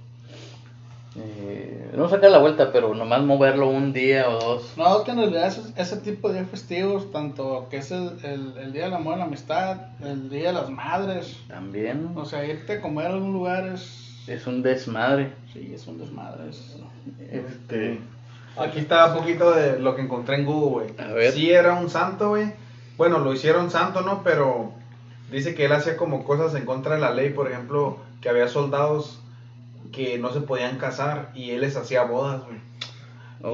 eh, 1.17 1.91
no 1.97 2.09
sacar 2.09 2.31
la 2.31 2.39
vuelta, 2.39 2.71
pero 2.73 2.95
nomás 2.95 3.23
moverlo 3.23 3.69
un 3.69 3.93
día 3.93 4.29
o 4.29 4.39
dos. 4.39 4.75
No, 4.77 4.99
es 4.99 5.05
que 5.05 5.11
en 5.13 5.17
realidad 5.19 5.47
ese, 5.47 5.63
ese 5.77 5.97
tipo 5.97 6.31
de 6.31 6.45
festivos, 6.45 7.11
tanto 7.11 7.67
que 7.71 7.79
es 7.79 7.91
el, 7.91 8.11
el, 8.23 8.55
el 8.59 8.73
Día 8.73 8.85
del 8.85 8.95
Amor 8.95 9.15
y 9.15 9.19
la 9.21 9.25
Amistad, 9.25 9.79
el 10.03 10.29
Día 10.29 10.49
de 10.49 10.53
las 10.53 10.71
Madres, 10.71 11.37
También. 11.49 12.13
o 12.15 12.25
sea, 12.25 12.45
irte 12.45 12.75
a 12.75 12.81
comer 12.83 13.07
a 13.07 13.15
algún 13.15 13.33
lugar 13.33 13.67
es. 13.69 14.03
Es 14.27 14.47
un 14.47 14.63
desmadre. 14.63 15.33
Sí, 15.53 15.73
es 15.75 15.87
un 15.87 15.99
desmadre. 15.99 16.49
es- 16.51 16.77
Este. 17.33 17.99
Aquí 18.57 18.79
está 18.81 19.07
un 19.13 19.19
poquito 19.19 19.53
de 19.55 19.79
lo 19.79 19.95
que 19.95 20.03
encontré 20.03 20.37
en 20.37 20.47
Google, 20.47 20.95
A 20.99 21.05
güey. 21.05 21.15
ver. 21.15 21.33
Sí 21.33 21.51
era 21.51 21.75
un 21.75 21.91
santo, 21.91 22.31
güey. 22.31 22.53
Bueno, 22.97 23.19
lo 23.19 23.33
hicieron 23.35 23.71
santo, 23.71 24.01
¿no? 24.01 24.23
Pero 24.25 24.73
dice 25.31 25.55
que 25.55 25.67
él 25.67 25.73
hacía 25.73 25.97
como 25.97 26.25
cosas 26.25 26.55
en 26.55 26.65
contra 26.65 26.95
de 26.95 27.01
la 27.01 27.11
ley, 27.13 27.31
por 27.31 27.51
ejemplo, 27.51 27.99
que 28.23 28.29
había 28.31 28.49
soldados 28.49 29.21
que 29.93 30.19
no 30.19 30.33
se 30.33 30.41
podían 30.41 30.79
casar 30.79 31.31
y 31.35 31.51
él 31.51 31.61
les 31.61 31.77
hacía 31.77 32.03
bodas, 32.05 32.43
güey. 32.45 32.57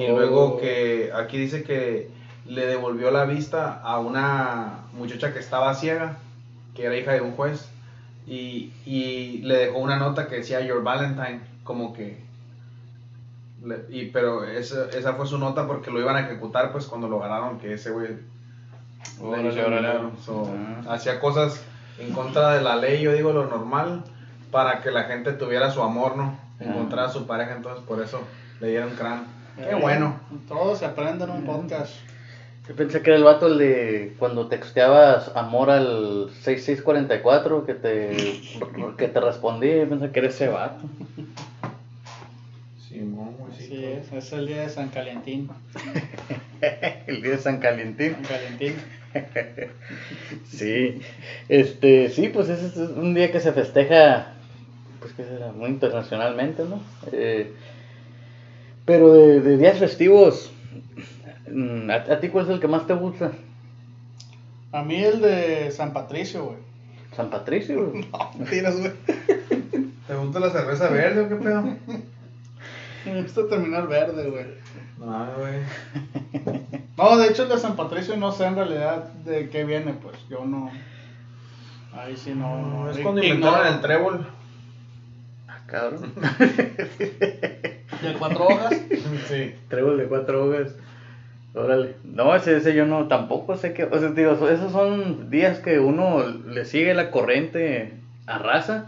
Y 0.01 0.11
Oh. 0.11 0.17
luego 0.17 0.59
que 0.61 1.11
aquí 1.15 1.37
dice 1.37 1.65
que 1.65 2.09
le 2.47 2.67
devolvió 2.67 3.11
la 3.11 3.25
vista 3.25 3.81
a 3.83 3.99
una 3.99 4.85
muchacha 4.93 5.33
que 5.33 5.41
estaba 5.41 5.75
ciega, 5.75 6.17
que 6.75 6.85
era 6.85 6.97
hija 6.97 7.13
de 7.13 7.21
un 7.21 7.33
juez, 7.33 7.69
y, 8.27 8.73
y 8.87 9.39
le 9.43 9.57
dejó 9.67 9.79
una 9.79 9.97
nota 9.97 10.29
que 10.29 10.37
decía 10.37 10.61
Your 10.61 10.83
Valentine, 10.83 11.41
como 11.65 11.93
que... 11.93 12.19
le- 13.65 13.85
y, 13.91 14.07
pero 14.07 14.45
esa, 14.45 14.89
esa 14.91 15.15
fue 15.15 15.27
su 15.27 15.39
nota 15.39 15.67
porque 15.67 15.91
lo 15.91 16.01
iban 16.01 16.17
a 16.17 16.21
ejecutar 16.21 16.73
pues 16.73 16.87
cuando 16.87 17.09
lo 17.09 17.19
ganaron, 17.19 17.59
que 17.59 17.75
ese 17.75 17.91
güey. 17.91 18.09
So, 20.25 20.49
Ah. 20.87 20.95
Hacía 20.95 21.19
cosas 21.21 21.61
en 21.99 22.13
contra 22.13 22.55
de 22.55 22.63
la 22.63 22.77
ley, 22.77 23.03
yo 23.03 23.13
digo 23.13 23.33
lo 23.33 23.47
normal, 23.47 24.05
para 24.51 24.81
que 24.81 24.91
la 24.91 25.05
gente 25.05 25.33
tuviera 25.33 25.71
su 25.71 25.83
amor, 25.83 26.17
¿no? 26.17 26.39
Encontrar 26.61 27.07
a 27.07 27.13
su 27.13 27.27
pareja, 27.27 27.55
entonces 27.57 27.85
por 27.85 28.01
eso 28.01 28.21
le 28.61 28.69
dieron 28.69 28.91
crán. 28.91 29.27
Qué 29.57 29.71
Eh, 29.73 29.75
bueno. 29.75 30.17
Todo 30.49 30.77
se 30.77 30.85
aprende 30.87 31.25
en 31.25 31.31
un 31.31 31.45
podcast. 31.45 31.93
Yo 32.69 32.77
pensé 32.77 33.03
que 33.03 33.11
era 33.11 33.17
el 33.17 33.25
vato 33.25 33.49
el 33.49 33.59
de 33.59 34.15
cuando 34.19 34.47
texteabas 34.47 35.33
amor 35.35 35.71
al 35.71 36.31
6644 36.43 37.67
que 37.67 37.75
te, 37.75 38.41
que 38.97 39.09
te 39.09 39.21
respondía. 39.21 39.79
Yo 39.79 39.89
pensé 39.89 40.13
que 40.13 40.19
era 40.21 40.29
ese 40.29 40.47
vato. 40.47 40.85
Simón, 42.89 43.35
sí. 43.59 43.65
Así 43.65 43.85
es, 43.85 44.13
es 44.13 44.33
el 44.33 44.47
día 44.47 44.61
de 44.63 44.69
San 44.69 44.91
Calientín. 44.91 45.49
el 47.09 47.21
día 47.21 47.33
de 47.33 47.39
San 47.39 47.59
Calentín. 47.59 48.13
San 48.13 48.25
Calientín. 48.25 48.75
Sí, 50.47 51.01
este, 51.49 52.09
sí, 52.09 52.29
pues 52.29 52.49
es 52.49 52.77
un 52.77 53.15
día 53.15 53.31
que 53.31 53.41
se 53.41 53.53
festeja, 53.53 54.33
pues 55.01 55.13
que 55.13 55.25
será 55.25 55.53
muy 55.53 55.69
internacionalmente, 55.69 56.65
¿no? 56.65 56.81
Eh, 57.13 57.53
pero 58.87 59.13
de, 59.13 59.41
de 59.41 59.59
días 59.59 59.79
festivos, 59.79 60.51
¿a, 61.47 62.13
a 62.13 62.21
ti 62.21 62.29
cuál 62.29 62.45
es 62.47 62.51
el 62.51 62.61
que 62.61 62.69
más 62.69 62.87
te 62.87 62.95
gusta? 62.95 63.33
A 64.73 64.83
mí 64.83 65.03
el 65.03 65.21
de 65.21 65.71
San 65.71 65.93
Patricio, 65.93 66.45
güey. 66.47 66.59
San 67.15 67.31
Patricio. 67.31 67.91
güey. 67.91 68.09
No, 68.13 68.31
mentiras, 68.39 68.79
güey. 68.79 68.93
¿Te 70.07 70.15
gusta 70.15 70.41
la 70.41 70.51
cerveza 70.51 70.89
verde 70.89 71.23
o 71.23 71.29
qué 71.29 71.37
pedo? 71.37 71.63
Me 73.05 73.23
gusta 73.23 73.49
terminar 73.49 73.87
verde, 73.89 74.31
güey. 74.31 74.47
No, 74.99 75.27
güey. 75.39 76.63
No, 76.97 77.17
de 77.17 77.29
hecho 77.29 77.45
el 77.45 77.49
de 77.49 77.59
San 77.59 77.75
Patricio 77.75 78.17
no 78.17 78.33
sé 78.33 78.45
en 78.45 78.55
realidad 78.55 79.05
de 79.25 79.49
qué 79.49 79.65
viene, 79.65 79.95
pues. 79.95 80.17
Yo 80.29 80.45
no. 80.45 80.71
Ahí 81.95 82.17
sí 82.17 82.33
no. 82.35 82.61
No, 82.61 82.91
es 82.91 82.99
cuando 82.99 83.23
inventaron 83.23 83.67
el 83.67 83.81
trébol. 83.81 84.27
Ah, 85.49 85.59
cabrón. 85.67 86.13
¿De 86.99 88.15
cuatro 88.19 88.45
hojas? 88.47 88.75
Sí. 89.29 89.55
Trébol 89.69 89.99
de 89.99 90.05
cuatro 90.05 90.45
hojas. 90.47 90.75
Órale. 91.55 91.97
No, 92.05 92.35
ese, 92.35 92.57
ese 92.57 92.75
yo 92.75 92.87
no 92.87 93.09
tampoco 93.09 93.57
sé 93.57 93.75
qué. 93.75 93.85
O 93.85 93.99
sea, 93.99 94.11
digo, 94.11 94.37
so- 94.37 94.49
esos 94.49 94.73
son 94.73 95.31
días 95.31 95.59
que 95.59 95.79
uno 95.81 96.25
le 96.27 96.65
sigue 96.65 96.95
la 96.95 97.11
corriente 97.11 97.95
a 98.27 98.39
raza. 98.39 98.87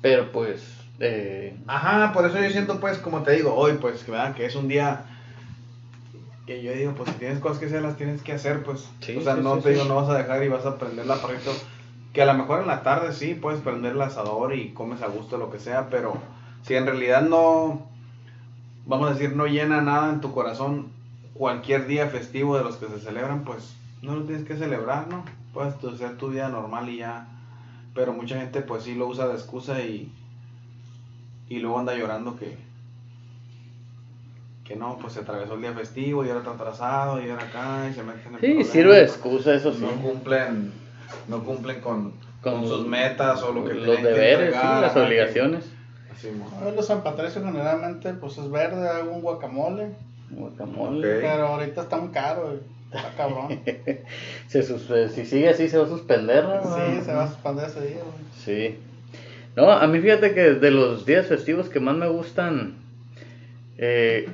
Pero 0.00 0.30
pues. 0.32 0.78
Eh, 1.00 1.56
Ajá, 1.66 2.12
por 2.12 2.26
eso 2.26 2.40
yo 2.40 2.50
siento, 2.50 2.78
pues, 2.78 2.98
como 2.98 3.22
te 3.22 3.32
digo, 3.32 3.54
hoy, 3.54 3.72
pues, 3.80 4.04
que, 4.04 4.12
¿verdad? 4.12 4.34
que 4.34 4.46
es 4.46 4.54
un 4.54 4.68
día 4.68 5.04
que 6.46 6.62
yo 6.62 6.72
digo, 6.72 6.92
pues, 6.94 7.10
si 7.10 7.16
tienes 7.16 7.38
cosas 7.40 7.58
que 7.58 7.66
hacer, 7.66 7.82
las 7.82 7.96
tienes 7.96 8.22
que 8.22 8.32
hacer, 8.32 8.62
pues. 8.62 8.88
Sí, 9.00 9.16
o 9.16 9.20
sea, 9.20 9.34
sí, 9.34 9.40
no 9.42 9.56
sí, 9.56 9.62
te 9.62 9.68
sí. 9.70 9.74
digo, 9.74 9.86
no 9.88 9.96
vas 9.96 10.08
a 10.08 10.18
dejar 10.18 10.42
y 10.44 10.48
vas 10.48 10.66
a 10.66 10.78
prender 10.78 11.06
la 11.06 11.16
parrilla. 11.16 11.50
Que 12.12 12.22
a 12.22 12.26
lo 12.26 12.34
mejor 12.34 12.60
en 12.60 12.66
la 12.68 12.82
tarde 12.82 13.12
sí 13.12 13.34
puedes 13.34 13.60
prender 13.60 13.92
el 13.92 14.02
asador 14.02 14.54
y 14.54 14.68
comes 14.70 15.02
a 15.02 15.06
gusto, 15.08 15.38
lo 15.38 15.50
que 15.50 15.58
sea, 15.58 15.88
pero 15.88 16.14
si 16.62 16.74
en 16.74 16.86
realidad 16.86 17.22
no, 17.22 17.86
vamos 18.86 19.10
a 19.10 19.14
decir, 19.14 19.34
no 19.34 19.46
llena 19.46 19.80
nada 19.80 20.12
en 20.12 20.20
tu 20.20 20.32
corazón 20.32 20.88
cualquier 21.34 21.86
día 21.86 22.08
festivo 22.08 22.56
de 22.58 22.64
los 22.64 22.76
que 22.76 22.86
se 22.88 23.00
celebran, 23.00 23.44
pues, 23.44 23.74
no 24.02 24.16
lo 24.16 24.22
tienes 24.24 24.44
que 24.44 24.56
celebrar, 24.56 25.08
¿no? 25.08 25.24
Puedes 25.54 25.74
hacer 25.84 26.16
tu 26.18 26.30
día 26.30 26.48
normal 26.48 26.88
y 26.88 26.98
ya. 26.98 27.26
Pero 27.94 28.12
mucha 28.12 28.38
gente, 28.38 28.60
pues, 28.62 28.84
sí 28.84 28.94
lo 28.94 29.06
usa 29.06 29.28
de 29.28 29.34
excusa 29.34 29.80
y 29.80 30.12
y 31.48 31.58
luego 31.58 31.78
anda 31.78 31.94
llorando 31.94 32.36
que 32.38 32.56
que 34.64 34.76
no, 34.76 34.96
pues 34.98 35.14
se 35.14 35.20
atravesó 35.20 35.54
el 35.54 35.60
día 35.60 35.72
festivo 35.72 36.24
y 36.24 36.28
ahora 36.28 36.40
está 36.40 36.52
atrasado 36.52 37.20
y 37.22 37.28
ahora 37.28 37.42
acá 37.44 37.88
y 37.90 37.94
se 37.94 38.02
meten 38.02 38.34
en 38.34 38.40
sí, 38.40 38.46
problemas. 38.46 38.66
sirve 38.68 38.94
de 38.96 39.02
excusa, 39.02 39.54
eso 39.54 39.72
sí. 39.72 39.80
no 39.80 39.90
cumplen 40.00 40.72
no 41.28 41.42
cumplen 41.44 41.80
con, 41.80 42.12
Con 42.40 42.60
con 42.60 42.66
sus 42.68 42.86
metas 42.86 43.42
o 43.42 43.52
lo 43.52 43.64
que 43.64 43.74
los 43.74 43.96
que 43.98 44.02
deberes, 44.04 44.54
sí, 44.54 44.60
las 44.62 44.84
ajá, 44.84 44.94
que- 44.94 45.00
obligaciones. 45.00 45.64
así, 46.14 46.30
mo. 46.30 46.48
A 46.58 46.64
ver, 46.64 46.74
los 46.74 46.86
San 46.86 47.02
Patricio 47.02 47.44
generalmente 47.44 48.14
pues 48.14 48.38
es 48.38 48.50
verde, 48.50 48.88
hago 48.88 49.10
un 49.12 49.20
guacamole. 49.20 49.90
Guacamole. 50.32 51.20
Pero 51.20 51.46
ahorita 51.46 51.82
está 51.82 51.96
muy 51.98 52.10
caro. 52.10 52.58
Está 52.92 53.10
cabrón. 53.16 53.60
Se 54.48 54.62
sus- 54.62 54.90
eh, 54.90 55.08
si 55.08 55.24
sigue 55.24 55.48
así 55.48 55.68
se 55.68 55.78
va 55.78 55.84
a 55.84 55.88
suspender, 55.88 56.44
¿no? 56.44 56.62
Sí, 56.62 57.00
se 57.04 57.12
va 57.14 57.24
a 57.24 57.28
suspender 57.28 57.66
ese 57.66 57.80
día, 57.86 57.96
güey. 58.02 58.14
Sí. 58.44 58.78
No, 59.56 59.70
a 59.70 59.86
mí 59.86 59.98
fíjate 60.00 60.34
que 60.34 60.40
de 60.54 60.70
los 60.70 61.06
días 61.06 61.26
festivos 61.26 61.68
que 61.70 61.80
más 61.80 61.96
me 61.96 62.08
gustan, 62.08 62.74
eh, 63.78 64.28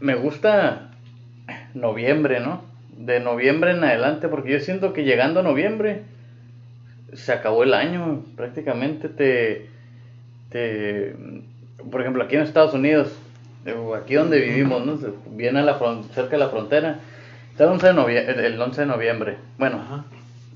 me 0.00 0.14
gusta 0.16 0.90
noviembre, 1.74 2.40
¿no? 2.40 2.62
De 2.96 3.20
noviembre 3.20 3.72
en 3.72 3.84
adelante, 3.84 4.28
porque 4.28 4.52
yo 4.52 4.60
siento 4.60 4.92
que 4.92 5.04
llegando 5.04 5.40
a 5.40 5.42
noviembre 5.42 6.02
se 7.14 7.32
acabó 7.32 7.62
el 7.62 7.74
año, 7.74 8.22
prácticamente 8.36 9.08
te, 9.08 9.68
te 10.50 11.14
por 11.90 12.00
ejemplo, 12.00 12.22
aquí 12.24 12.36
en 12.36 12.42
Estados 12.42 12.74
Unidos, 12.74 13.12
aquí 13.96 14.14
donde 14.14 14.40
vivimos, 14.40 14.84
¿no? 14.84 14.96
Se- 14.98 15.12
Viene 15.30 15.60
a 15.60 15.62
la 15.62 15.78
fron- 15.78 16.04
cerca 16.10 16.32
de 16.32 16.38
la 16.38 16.48
frontera, 16.48 17.00
está 17.50 17.64
el 17.64 17.70
11 17.70 17.86
de 17.88 17.94
noviembre, 17.94 18.46
el 18.46 18.60
11 18.60 18.80
de 18.82 18.86
noviembre, 18.86 19.36
bueno, 19.58 19.76
Ajá. 19.80 20.04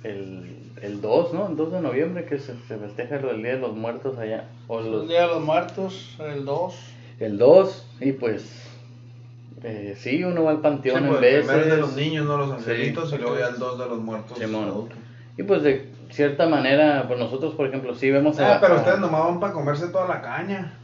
el, 0.04 0.72
el 0.82 1.00
2, 1.00 1.32
¿no? 1.34 1.48
El 1.48 1.56
2 1.56 1.72
de 1.72 1.80
noviembre 1.80 2.24
que 2.26 2.38
se, 2.38 2.54
se 2.68 2.76
festeja 2.76 3.16
el 3.16 3.42
Día 3.42 3.54
de 3.54 3.60
los 3.60 3.74
Muertos 3.74 4.18
allá. 4.18 4.44
O 4.68 4.80
El 4.80 4.92
los, 4.92 5.08
Día 5.08 5.22
de 5.22 5.28
los 5.28 5.42
Muertos, 5.44 6.16
el 6.20 6.44
2. 6.44 6.74
el 7.20 7.38
2, 7.38 7.86
y 8.00 8.12
pues 8.12 8.64
eh, 9.64 9.96
sí, 9.98 10.22
uno 10.22 10.44
va 10.44 10.50
al 10.52 10.56
Sí, 10.58 10.62
panteón 10.62 11.06
pues, 11.08 11.08
en 11.08 11.14
el 11.14 11.20
veces. 11.20 11.46
primero 11.46 11.64
es 11.64 11.70
de 11.74 11.76
los 11.80 11.96
niños, 11.96 12.26
no 12.26 12.36
los 12.38 12.52
angelitos, 12.52 13.10
Sí. 13.10 13.16
y 13.16 13.18
luego 13.18 13.38
ya 13.38 13.48
el 13.48 13.58
dos 13.58 13.78
de 13.78 13.86
los 13.86 13.98
muertos. 13.98 14.40
Adultos. 14.40 14.98
Y 15.36 15.42
pues 15.42 15.62
de 15.62 15.88
cierta 16.10 16.46
manera, 16.46 17.04
pues 17.08 17.18
nosotros, 17.18 17.54
por 17.54 17.66
ejemplo, 17.66 17.94
sí 17.94 18.10
vemos 18.10 18.38
Ah, 18.38 18.56
a- 18.56 18.60
pero 18.60 18.74
a- 18.74 18.76
ustedes 18.78 18.98
nomás 19.00 19.24
van 19.24 19.40
para 19.40 19.52
comerse 19.52 19.88
toda 19.88 20.06
la 20.08 20.20
caña. 20.22 20.74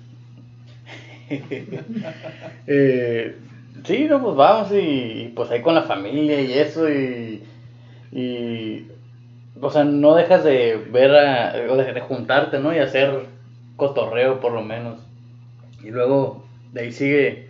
Eh, 2.66 3.36
sí, 3.84 4.06
no, 4.08 4.22
pues 4.22 4.36
vamos 4.36 4.72
y, 4.72 4.76
y, 4.78 5.32
pues 5.34 5.50
ahí 5.50 5.60
con 5.60 5.74
la 5.74 5.82
familia 5.82 6.40
y 6.40 6.52
eso 6.54 6.88
y, 6.90 7.42
y 8.12 8.86
o 9.60 9.70
sea, 9.70 9.84
no 9.84 10.14
dejas 10.14 10.44
de 10.44 10.76
ver 10.90 11.14
a, 11.14 11.54
o 11.70 11.76
de, 11.76 11.92
de 11.92 12.00
juntarte, 12.00 12.58
¿no? 12.58 12.74
Y 12.74 12.78
hacer 12.78 13.26
cotorreo 13.76 14.40
por 14.40 14.52
lo 14.52 14.62
menos. 14.62 15.00
Y 15.82 15.90
luego 15.90 16.44
de 16.72 16.82
ahí 16.82 16.92
sigue 16.92 17.48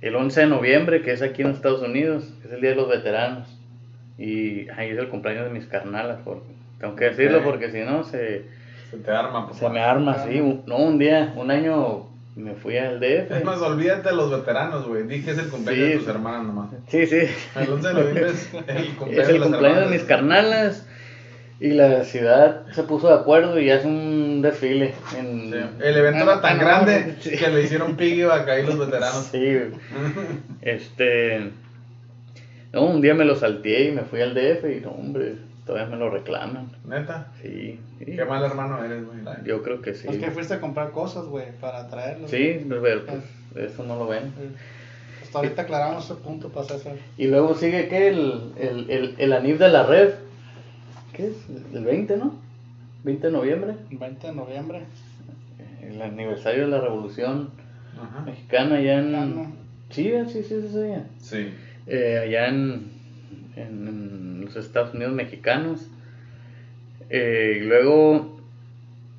el 0.00 0.14
11 0.16 0.42
de 0.42 0.46
noviembre, 0.46 1.02
que 1.02 1.12
es 1.12 1.22
aquí 1.22 1.42
en 1.42 1.50
Estados 1.50 1.82
Unidos, 1.82 2.32
que 2.42 2.48
es 2.48 2.54
el 2.54 2.60
Día 2.60 2.70
de 2.70 2.76
los 2.76 2.88
Veteranos. 2.88 3.48
Y 4.18 4.68
ahí 4.70 4.90
es 4.90 4.98
el 4.98 5.08
cumpleaños 5.08 5.44
de 5.44 5.50
mis 5.50 5.66
carnalas, 5.66 6.18
porque, 6.24 6.44
tengo 6.78 6.94
que 6.96 7.06
decirlo 7.06 7.42
porque 7.42 7.70
si 7.70 7.80
no 7.80 8.04
se, 8.04 8.44
Se 8.90 8.98
te 8.98 9.10
arma, 9.10 9.46
papá. 9.46 9.54
se 9.54 9.68
me 9.70 9.80
arma. 9.80 10.22
Un- 10.26 10.62
No, 10.66 10.76
un 10.76 10.98
día, 10.98 11.32
un 11.36 11.50
año 11.50 12.09
me 12.36 12.54
fui 12.54 12.76
al 12.76 13.00
DF. 13.00 13.30
Es 13.32 13.44
más, 13.44 13.60
olvídate 13.60 14.08
de 14.10 14.14
los 14.14 14.30
veteranos, 14.30 14.86
güey. 14.86 15.02
Dije 15.04 15.24
que 15.26 15.30
es 15.32 15.38
el 15.38 15.48
cumpleaños 15.48 15.84
Sí. 15.86 15.92
de 15.92 15.98
tus 15.98 16.08
hermanas 16.08 16.44
nomás. 16.46 16.70
Sí, 16.88 17.06
sí. 17.06 17.20
El 17.56 17.72
11 17.72 17.88
de 17.88 17.94
noviembre 17.94 18.26
es 18.30 18.48
el 18.68 18.88
cumpleaños, 18.96 19.18
Es 19.24 19.28
el 19.28 19.32
de 19.34 19.38
las 19.40 19.48
cumpleaños 19.48 19.80
de 19.90 19.96
mis 19.96 20.04
carnalas 20.04 20.86
y 21.58 21.68
la 21.72 22.04
ciudad 22.04 22.66
se 22.72 22.82
puso 22.84 23.08
de 23.08 23.14
acuerdo 23.14 23.60
y 23.60 23.70
hace 23.70 23.86
un 23.86 24.40
desfile. 24.42 24.94
En... 25.18 25.50
Sí. 25.52 25.58
El 25.84 25.96
evento 25.96 26.20
Ah, 26.20 26.22
era 26.32 26.40
tan 26.40 26.56
no, 26.58 26.64
grande 26.64 27.16
sí. 27.20 27.36
que 27.36 27.48
le 27.48 27.62
hicieron 27.62 27.96
piggyback 27.96 28.48
ahí 28.48 28.64
los 28.64 28.78
veteranos. 28.78 29.28
Sí, 29.30 29.38
güey. 29.38 29.70
este. 30.62 31.50
No, 32.72 32.82
un 32.84 33.00
día 33.00 33.14
me 33.14 33.24
lo 33.24 33.34
salteé 33.34 33.88
y 33.88 33.92
me 33.92 34.02
fui 34.02 34.20
al 34.22 34.32
DF 34.34 34.64
y 34.76 34.80
no, 34.80 34.90
hombre, 34.90 35.34
todavía 35.70 35.88
me 35.88 35.96
lo 35.96 36.10
reclaman. 36.10 36.68
Neta. 36.84 37.28
Sí, 37.40 37.78
sí. 38.00 38.04
Qué 38.04 38.24
mal 38.24 38.42
hermano 38.42 38.84
eres, 38.84 39.06
güey. 39.06 39.18
Yo 39.44 39.62
creo 39.62 39.80
que 39.80 39.94
sí. 39.94 40.08
Es 40.10 40.16
que 40.16 40.32
fuiste 40.32 40.54
a 40.54 40.60
comprar 40.60 40.90
cosas, 40.90 41.26
güey, 41.26 41.52
para 41.60 41.88
traerlo. 41.88 42.26
Sí, 42.26 42.66
pero 42.68 43.06
pues 43.06 43.70
eso 43.70 43.84
no 43.84 43.96
lo 43.96 44.08
ven. 44.08 44.32
Hasta 45.22 45.38
ahorita 45.38 45.62
aclaramos 45.62 46.04
ese 46.04 46.14
punto 46.16 46.48
para 46.48 46.66
César. 46.66 46.96
Y 47.16 47.28
luego 47.28 47.54
sigue 47.54 47.86
que 47.86 48.08
el, 48.08 48.52
el, 48.58 48.90
el, 48.90 49.14
el 49.16 49.32
anif 49.32 49.60
de 49.60 49.68
la 49.68 49.86
red. 49.86 50.14
¿Qué 51.12 51.28
es? 51.28 51.36
El 51.72 51.84
20, 51.84 52.16
¿no? 52.16 52.34
20 53.04 53.28
de 53.28 53.32
noviembre. 53.32 53.74
20 53.92 54.26
de 54.26 54.34
noviembre. 54.34 54.80
El 55.82 56.02
aniversario 56.02 56.64
de 56.64 56.68
la 56.68 56.80
revolución 56.80 57.50
Ajá. 57.96 58.22
mexicana 58.22 58.74
allá 58.74 58.98
en... 58.98 59.12
Mexicano. 59.12 59.52
Sí, 59.90 60.12
sí, 60.32 60.42
sí, 60.42 60.56
día. 60.56 61.06
Sí. 61.18 61.54
Eh, 61.86 62.18
allá 62.24 62.48
en, 62.48 62.89
en- 63.60 63.88
en 63.88 64.44
los 64.44 64.56
Estados 64.56 64.94
Unidos 64.94 65.12
mexicanos. 65.14 65.86
Eh, 67.08 67.58
y 67.62 67.64
luego 67.66 68.38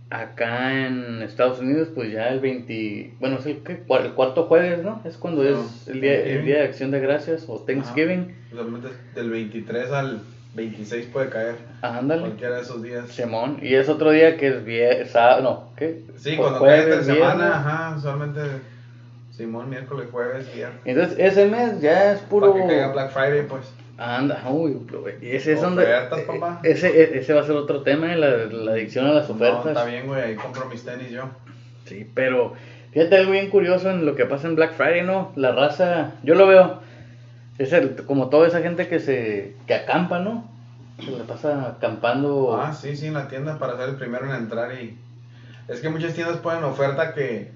acá 0.09 0.85
en 0.87 1.21
Estados 1.21 1.59
Unidos, 1.59 1.89
pues 1.95 2.11
ya 2.11 2.27
el 2.29 2.39
20... 2.41 3.13
Bueno, 3.19 3.37
es 3.39 3.45
el, 3.45 3.61
el 3.65 4.11
cuarto 4.13 4.43
jueves, 4.45 4.83
¿no? 4.83 5.01
Es 5.05 5.17
cuando 5.17 5.41
Sí, 5.43 5.49
es 5.49 5.87
el 5.87 6.01
día, 6.01 6.13
el 6.25 6.45
día 6.45 6.57
de 6.59 6.63
acción 6.65 6.91
de 6.91 6.99
gracias 6.99 7.45
o 7.47 7.59
Thanksgiving. 7.59 8.35
Usualmente 8.51 8.89
del 9.15 9.29
23 9.29 9.91
al 9.91 10.21
26 10.53 11.05
puede 11.07 11.29
caer. 11.29 11.55
Ah, 11.81 11.97
ándale. 11.99 12.21
Cualquiera 12.21 12.55
de 12.57 12.61
esos 12.61 12.83
días. 12.83 13.07
Simón. 13.09 13.59
Y 13.61 13.73
es 13.75 13.87
otro 13.87 14.11
día 14.11 14.35
que 14.35 14.47
es 14.47 14.65
viernes, 14.65 15.13
no, 15.15 15.69
¿qué? 15.77 16.01
Sí, 16.17 16.35
cuando 16.35 16.59
cae 16.59 16.79
entre 16.79 16.89
viernes. 16.97 17.15
semana, 17.15 17.55
ajá, 17.55 17.95
usualmente 17.97 18.41
Simón, 19.31 19.69
miércoles, 19.69 20.07
jueves, 20.11 20.53
viernes. 20.53 20.81
Entonces 20.83 21.15
ese 21.19 21.45
mes 21.45 21.79
ya 21.79 22.11
es 22.11 22.19
puro... 22.19 22.51
Para 22.51 22.63
que 22.63 22.67
caiga 22.67 22.91
Black 22.91 23.11
Friday, 23.11 23.47
pues. 23.47 23.71
Anda, 24.03 24.41
uy, 24.49 24.77
ese 25.21 25.53
es 25.53 25.61
donde... 25.61 25.83
Ofertas, 25.83 26.21
papá. 26.21 26.59
Ese, 26.63 27.19
ese 27.19 27.33
va 27.35 27.41
a 27.41 27.45
ser 27.45 27.55
otro 27.55 27.83
tema, 27.83 28.07
la, 28.15 28.29
la 28.45 28.71
adicción 28.71 29.05
a 29.05 29.13
las 29.13 29.29
No, 29.29 29.35
ofertas. 29.35 29.67
está 29.67 29.85
bien, 29.85 30.07
güey, 30.07 30.21
ahí 30.21 30.35
compro 30.35 30.65
mis 30.65 30.83
tenis 30.83 31.11
yo. 31.11 31.29
Sí, 31.85 32.09
pero 32.15 32.53
fíjate 32.91 33.17
algo 33.17 33.31
bien 33.33 33.49
curioso 33.51 33.91
en 33.91 34.05
lo 34.07 34.15
que 34.15 34.25
pasa 34.25 34.47
en 34.47 34.55
Black 34.55 34.73
Friday, 34.73 35.03
¿no? 35.03 35.31
La 35.35 35.51
raza, 35.51 36.13
yo 36.23 36.33
lo 36.33 36.47
veo, 36.47 36.79
Es 37.59 37.73
el, 37.73 37.95
como 38.05 38.29
toda 38.29 38.47
esa 38.47 38.61
gente 38.61 38.87
que 38.87 38.99
se 38.99 39.55
que 39.67 39.75
acampa, 39.75 40.17
¿no? 40.17 40.49
Se 40.99 41.11
le 41.11 41.23
pasa 41.23 41.67
acampando. 41.77 42.59
Ah, 42.59 42.73
sí, 42.73 42.95
sí, 42.95 43.07
en 43.07 43.13
la 43.13 43.27
tienda 43.27 43.59
para 43.59 43.77
ser 43.77 43.89
el 43.89 43.95
primero 43.97 44.25
en 44.25 44.31
entrar 44.35 44.71
y... 44.73 44.97
Es 45.67 45.79
que 45.79 45.89
muchas 45.89 46.13
tiendas 46.15 46.37
ponen 46.37 46.63
oferta 46.63 47.13
que... 47.13 47.51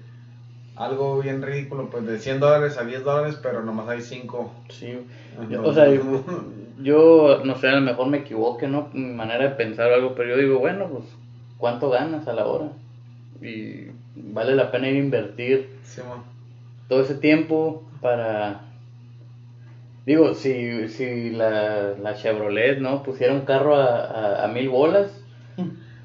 Algo 0.76 1.20
bien 1.20 1.40
ridículo, 1.42 1.88
pues 1.90 2.06
de 2.06 2.18
100 2.18 2.38
dólares 2.38 2.76
a 2.76 2.84
10 2.84 3.02
dólares, 3.02 3.38
pero 3.42 3.62
nomás 3.62 3.88
hay 3.88 4.00
5. 4.02 4.50
Sí. 4.68 4.98
Yo- 5.50 5.62
o 5.62 5.72
sea, 5.72 5.88
yo, 5.88 6.02
yo, 6.82 7.40
no 7.44 7.56
sé, 7.56 7.68
a 7.68 7.76
lo 7.76 7.80
mejor 7.80 8.08
me 8.08 8.18
equivoque, 8.18 8.68
¿no? 8.68 8.88
Mi 8.92 9.10
manera 9.14 9.48
de 9.48 9.54
pensar 9.54 9.90
o 9.90 9.94
algo, 9.94 10.14
pero 10.14 10.30
yo 10.30 10.36
digo, 10.36 10.58
bueno, 10.58 10.88
pues, 10.88 11.04
¿cuánto 11.56 11.88
ganas 11.90 12.28
a 12.28 12.34
la 12.34 12.46
hora? 12.46 12.72
Y 13.40 13.86
vale 14.14 14.54
la 14.54 14.70
pena 14.70 14.88
ir 14.88 14.96
a 14.96 14.98
invertir 15.04 15.68
Sí, 15.82 16.02
todo 16.88 17.00
ese 17.00 17.14
tiempo 17.14 17.82
para... 18.00 18.62
Digo, 20.06 20.34
si, 20.34 20.88
si 20.88 21.30
la, 21.30 21.94
la 21.98 22.14
Chevrolet, 22.14 22.78
¿no? 22.78 23.02
Pusiera 23.02 23.34
un 23.34 23.40
carro 23.40 23.74
a, 23.74 24.04
a, 24.04 24.44
a 24.44 24.48
mil 24.48 24.68
bolas, 24.68 25.10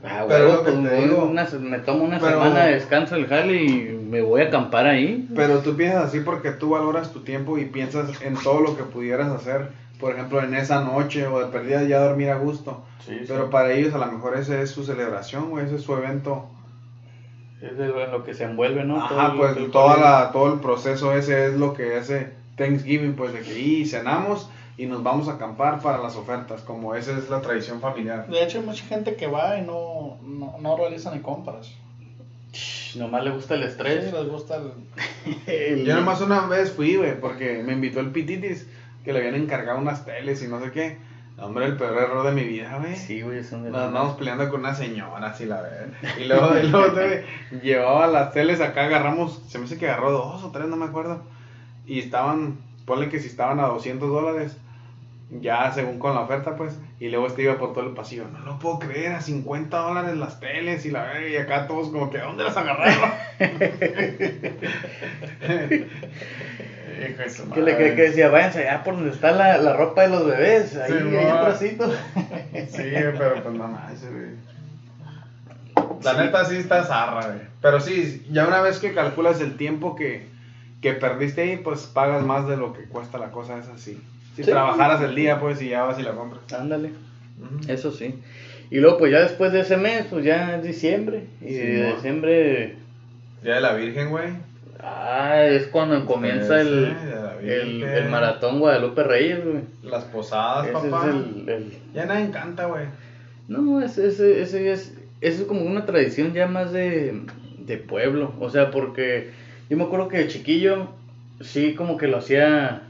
ah, 0.03 0.25
Pero 0.27 0.63
pues, 0.63 0.75
te 0.75 0.81
me, 0.81 0.89
digo. 1.01 1.25
una- 1.25 1.47
me 1.59 1.79
tomo 1.79 2.03
una 2.03 2.19
Pero- 2.19 2.31
semana 2.43 2.65
de 2.65 2.73
descanso 2.75 3.15
del 3.15 3.27
jale 3.27 3.63
y 3.63 4.05
me 4.09 4.21
voy 4.21 4.41
a 4.41 4.45
acampar 4.45 4.87
ahí. 4.87 5.27
Pero 5.35 5.59
tú 5.59 5.75
piensas 5.75 6.05
así 6.05 6.19
porque 6.21 6.51
tú 6.51 6.69
valoras 6.71 7.11
tu 7.11 7.21
tiempo 7.21 7.57
y 7.57 7.65
piensas 7.65 8.21
en 8.21 8.35
todo 8.35 8.61
lo 8.61 8.75
que 8.77 8.83
pudieras 8.83 9.29
hacer, 9.29 9.69
por 9.99 10.13
ejemplo, 10.13 10.41
en 10.43 10.53
esa 10.55 10.81
noche 10.83 11.27
o 11.27 11.39
de 11.39 11.47
perdida 11.51 11.83
ya 11.83 11.99
dormir 11.99 12.29
a 12.29 12.35
gusto. 12.35 12.83
Sí, 13.05 13.13
sí. 13.19 13.25
Pero 13.27 13.49
para 13.49 13.71
ellos 13.71 13.93
a 13.93 13.97
lo 13.99 14.11
mejor 14.11 14.37
ese 14.37 14.61
es 14.61 14.69
su 14.71 14.83
celebración, 14.83 15.49
güey, 15.49 15.65
ese 15.65 15.75
es 15.75 15.81
su 15.81 15.93
evento. 15.95 16.47
Es 17.61 17.77
de 17.77 17.87
lo, 17.87 18.03
en 18.03 18.11
lo 18.11 18.23
que 18.23 18.33
se 18.33 18.43
envuelve, 18.45 18.83
¿no? 18.83 19.07
Todo 19.07 19.19
Ajá, 19.19 19.31
el- 19.33 19.37
pues 19.37 19.57
el- 19.57 19.71
toda 19.71 19.97
la, 19.97 20.31
todo 20.31 20.53
el 20.53 20.59
proceso 20.59 21.13
ese 21.13 21.45
es 21.47 21.53
lo 21.57 21.73
que 21.75 21.95
hace 21.95 22.33
Thanksgiving, 22.57 23.13
pues 23.13 23.33
de 23.33 23.41
que 23.41 23.59
y 23.59 23.85
cenamos 23.85 24.49
y 24.81 24.87
nos 24.87 25.03
vamos 25.03 25.27
a 25.27 25.33
acampar 25.33 25.79
para 25.81 25.99
las 25.99 26.15
ofertas, 26.15 26.61
como 26.61 26.95
esa 26.95 27.17
es 27.17 27.29
la 27.29 27.41
tradición 27.41 27.79
familiar. 27.81 28.27
De 28.27 28.43
hecho, 28.43 28.59
hay 28.59 28.65
mucha 28.65 28.83
gente 28.85 29.15
que 29.15 29.27
va 29.27 29.57
y 29.57 29.61
no, 29.61 30.17
no, 30.23 30.55
no 30.59 30.75
realiza 30.77 31.13
ni 31.13 31.21
compras. 31.21 31.71
Nomás 32.95 33.23
le 33.23 33.29
gusta 33.31 33.55
el 33.55 33.61
Sí, 33.63 33.67
estrés. 33.69 34.11
les 34.11 34.27
gusta 34.27 34.55
el... 34.57 34.71
El- 35.47 35.85
Yo 35.85 35.95
nomás 35.95 36.19
una 36.21 36.41
vez 36.47 36.71
fui, 36.71 36.95
güey, 36.97 37.19
porque 37.19 37.63
me 37.63 37.73
invitó 37.73 37.99
el 38.01 38.11
Pititis, 38.11 38.67
que 39.05 39.13
le 39.13 39.19
habían 39.19 39.35
encargado 39.35 39.79
unas 39.79 40.03
teles 40.05 40.43
y 40.43 40.47
no 40.47 40.59
sé 40.61 40.71
qué. 40.71 40.97
Hombre, 41.37 41.65
el 41.65 41.77
peor 41.77 41.97
error 41.97 42.25
de 42.25 42.33
mi 42.33 42.43
vida, 42.43 42.77
güey. 42.79 42.95
Sí, 42.95 43.21
güey, 43.21 43.43
son 43.43 43.63
de 43.63 43.69
Nos 43.71 43.81
andamos 43.83 44.15
peleando 44.17 44.49
con 44.49 44.59
una 44.59 44.75
señora, 44.75 45.27
así 45.27 45.45
la 45.45 45.61
verdad. 45.61 45.87
Y 46.19 46.25
luego, 46.25 46.57
y 46.57 46.67
luego 46.67 46.91
te- 46.93 47.25
llevaba 47.63 48.07
las 48.07 48.31
teles 48.33 48.59
acá, 48.61 48.85
agarramos, 48.85 49.41
se 49.47 49.57
me 49.57 49.65
hace 49.65 49.77
que 49.77 49.87
agarró 49.89 50.11
dos 50.11 50.43
o 50.43 50.51
tres, 50.51 50.67
no 50.67 50.75
me 50.75 50.85
acuerdo. 50.85 51.21
Y 51.87 51.99
estaban, 51.99 52.57
ponle 52.85 53.09
que 53.09 53.19
si 53.19 53.27
estaban 53.27 53.59
a 53.59 53.67
200 53.67 54.09
dólares, 54.09 54.57
ya 55.39 55.71
según 55.71 55.97
con 55.99 56.13
la 56.13 56.21
oferta, 56.21 56.55
pues. 56.55 56.77
Y 56.99 57.09
luego 57.09 57.27
este 57.27 57.43
iba 57.43 57.57
por 57.57 57.73
todo 57.73 57.85
el 57.87 57.93
pasillo, 57.93 58.25
no 58.31 58.39
lo 58.39 58.59
puedo 58.59 58.79
creer, 58.79 59.13
a 59.13 59.21
50 59.21 59.77
dólares 59.77 60.17
las 60.17 60.39
teles 60.39 60.85
y 60.85 60.91
la 60.91 61.21
y 61.27 61.37
acá 61.37 61.67
todos 61.67 61.89
como 61.89 62.09
que, 62.09 62.19
¿a 62.19 62.25
dónde 62.25 62.43
las 62.43 62.57
agarraron? 62.57 63.09
Que 67.53 67.61
le 67.61 67.77
que, 67.77 67.95
que 67.95 68.01
decía, 68.03 68.29
váyanse 68.29 68.67
allá 68.67 68.83
por 68.83 68.95
donde 68.95 69.11
está 69.11 69.31
la, 69.31 69.57
la 69.57 69.73
ropa 69.75 70.03
de 70.03 70.09
los 70.09 70.25
bebés, 70.25 70.75
ahí, 70.75 70.91
Sí, 70.91 70.97
ahí 70.97 71.09
no. 71.25 71.31
atrásito. 71.33 71.91
Sí, 71.91 72.83
pero 73.17 73.41
pues 73.41 73.55
no 73.55 73.67
más, 73.67 74.05
güey. 74.07 74.31
La 76.03 76.11
Sí. 76.13 76.17
neta 76.19 76.45
sí 76.45 76.55
está 76.57 76.83
zarra, 76.83 77.25
güey. 77.27 77.39
Pero 77.61 77.79
sí, 77.79 78.25
ya 78.31 78.47
una 78.47 78.61
vez 78.61 78.79
que 78.79 78.93
calculas 78.93 79.41
el 79.41 79.57
tiempo 79.57 79.95
que, 79.95 80.27
que 80.81 80.93
perdiste 80.93 81.41
ahí, 81.41 81.57
pues 81.57 81.85
pagas 81.87 82.23
más 82.23 82.47
de 82.47 82.57
lo 82.57 82.73
que 82.73 82.83
cuesta 82.83 83.17
la 83.17 83.31
cosa, 83.31 83.57
es 83.57 83.67
así. 83.67 83.99
Si 84.35 84.43
Sí. 84.43 84.51
trabajaras 84.51 85.01
el 85.01 85.13
día, 85.15 85.39
pues 85.39 85.61
y 85.61 85.69
ya 85.69 85.83
vas 85.83 85.99
y 85.99 86.03
la 86.03 86.11
compras. 86.11 86.41
Ándale, 86.53 86.91
eso 87.67 87.91
sí. 87.91 88.15
Y 88.69 88.79
luego, 88.79 88.97
pues 88.97 89.11
ya 89.11 89.19
después 89.21 89.51
de 89.51 89.59
ese 89.61 89.75
mes, 89.77 90.05
pues 90.09 90.23
ya 90.23 90.55
es 90.57 90.63
diciembre. 90.63 91.25
Y 91.41 91.47
Sí, 91.49 91.53
de 91.55 91.93
diciembre, 91.95 92.75
Día 93.43 93.55
de 93.55 93.61
la 93.61 93.73
Virgen, 93.73 94.09
güey. 94.09 94.29
ah, 94.81 95.43
es 95.45 95.67
cuando 95.67 96.05
comienza 96.05 96.61
Ese, 96.61 96.69
el, 96.69 96.95
el, 97.43 97.83
el 97.83 98.09
maratón 98.09 98.59
Guadalupe 98.59 99.03
Reyes, 99.03 99.43
güey. 99.43 99.63
Las 99.83 100.05
posadas, 100.05 100.65
Ese 100.65 100.73
papá. 100.73 101.05
es 101.09 101.13
el, 101.15 101.49
el- 101.49 101.73
Ya 101.93 102.05
nadie 102.05 102.25
encanta, 102.25 102.65
güey. 102.67 102.85
No, 103.49 103.81
ese, 103.81 104.07
ese, 104.07 104.41
ese 104.41 104.71
es, 104.71 104.93
eso 105.19 105.41
es 105.41 105.47
como 105.47 105.61
una 105.65 105.85
tradición 105.85 106.33
ya 106.33 106.47
más 106.47 106.71
de, 106.71 107.21
de 107.59 107.77
pueblo. 107.77 108.33
O 108.39 108.49
sea, 108.49 108.71
porque 108.71 109.31
yo 109.69 109.75
me 109.75 109.83
acuerdo 109.83 110.07
que 110.07 110.19
de 110.19 110.27
chiquillo, 110.27 110.87
sí, 111.41 111.73
como 111.75 111.97
que 111.97 112.07
lo 112.07 112.17
hacía. 112.19 112.83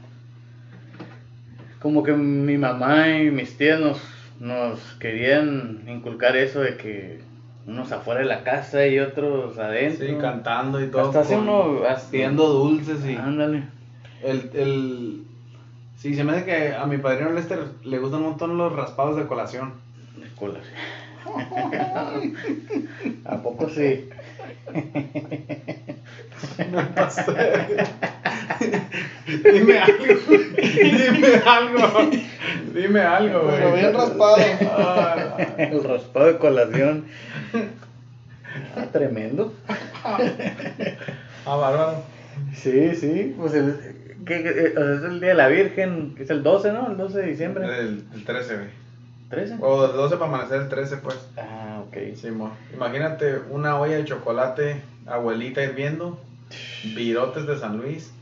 Como 1.82 2.02
que 2.02 2.12
mi 2.12 2.56
mamá 2.56 3.08
y 3.08 3.30
mis 3.30 3.56
tías 3.56 3.80
nos, 3.80 4.00
nos 4.38 4.78
querían 5.00 5.84
inculcar 5.88 6.36
eso 6.36 6.60
de 6.60 6.76
que 6.76 7.20
unos 7.66 7.92
afuera 7.92 8.20
de 8.20 8.26
la 8.26 8.44
casa 8.44 8.86
y 8.86 8.98
otros 8.98 9.58
adentro. 9.58 10.06
Sí, 10.06 10.14
cantando 10.20 10.82
y 10.82 10.88
todo. 10.88 11.06
Hasta 11.06 11.20
hace 11.20 11.36
uno. 11.36 11.80
Pidiendo 12.10 12.48
dulces 12.48 13.04
y. 13.06 13.16
Ándale. 13.16 13.64
El, 14.22 14.50
el... 14.54 15.22
Sí, 15.96 16.14
se 16.14 16.24
me 16.24 16.32
hace 16.32 16.44
que 16.44 16.74
a 16.74 16.86
mi 16.86 16.98
padrino 16.98 17.32
Lester 17.32 17.64
le 17.84 17.98
gustan 17.98 18.20
un 18.20 18.30
montón 18.30 18.56
los 18.56 18.72
raspados 18.72 19.16
de 19.16 19.26
colación. 19.26 19.74
De 20.16 20.28
cola. 20.36 20.60
¿A 23.24 23.42
poco 23.42 23.68
sí? 23.68 24.08
Dime 29.52 29.78
algo, 29.78 30.14
dime 30.62 31.36
algo, 31.46 32.10
dime 32.74 33.00
algo, 33.00 33.40
güey. 33.44 33.56
Pero 33.56 33.72
bien 33.74 33.94
raspado. 33.94 34.36
Ah, 34.76 35.36
El 35.58 35.84
raspado 35.84 36.26
de 36.26 36.38
colación. 36.38 37.04
Ah, 38.76 38.84
tremendo. 38.92 39.54
ah, 40.04 40.18
bárbaro. 41.46 42.02
Sí, 42.54 42.94
sí. 42.96 43.34
Pues 43.38 43.54
el, 43.54 43.76
¿qué- 44.26 44.42
qué- 44.42 44.48
eh, 44.50 44.74
o 44.76 44.80
sea, 44.82 44.94
es 44.96 45.02
el 45.04 45.20
Día 45.20 45.30
de 45.30 45.34
la 45.36 45.48
Virgen, 45.48 46.14
que 46.16 46.24
es 46.24 46.30
el 46.30 46.42
12, 46.42 46.72
¿no? 46.72 46.90
El 46.90 46.96
12 46.96 47.20
de 47.20 47.26
diciembre. 47.28 47.64
El, 47.64 48.04
el 48.14 48.24
13, 48.24 48.54
güey. 48.56 48.68
13. 49.30 49.56
O 49.60 49.84
el 49.86 49.92
12 49.92 50.16
para 50.16 50.28
amanecer 50.30 50.62
el 50.62 50.68
13, 50.68 50.96
pues. 50.98 51.18
Ah, 51.38 51.71
ok. 51.88 52.16
Sí, 52.16 52.30
mo. 52.30 52.50
Imagínate 52.74 53.38
una 53.50 53.78
olla 53.78 53.96
de 53.96 54.04
chocolate, 54.04 54.80
abuelita 55.06 55.62
hirviendo, 55.62 56.18
virotes 56.94 57.46
de 57.46 57.58
San 57.58 57.78
Luis 57.78 58.12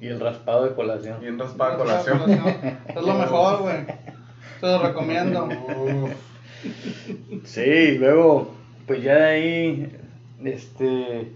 Y 0.00 0.08
el 0.08 0.20
raspado 0.20 0.64
de 0.64 0.74
colación. 0.74 1.22
y 1.22 1.28
un 1.28 1.38
raspado 1.38 1.72
de 1.72 1.78
colación. 1.78 2.20
Es 2.88 3.02
lo 3.02 3.14
mejor, 3.14 3.58
güey. 3.62 3.76
Te 4.60 4.66
lo 4.66 4.78
recomiendo. 4.82 5.48
Sí, 7.44 7.60
y 7.62 7.98
luego, 7.98 8.54
pues 8.86 9.02
ya 9.02 9.14
de 9.16 9.24
ahí, 9.24 9.96
este... 10.44 11.32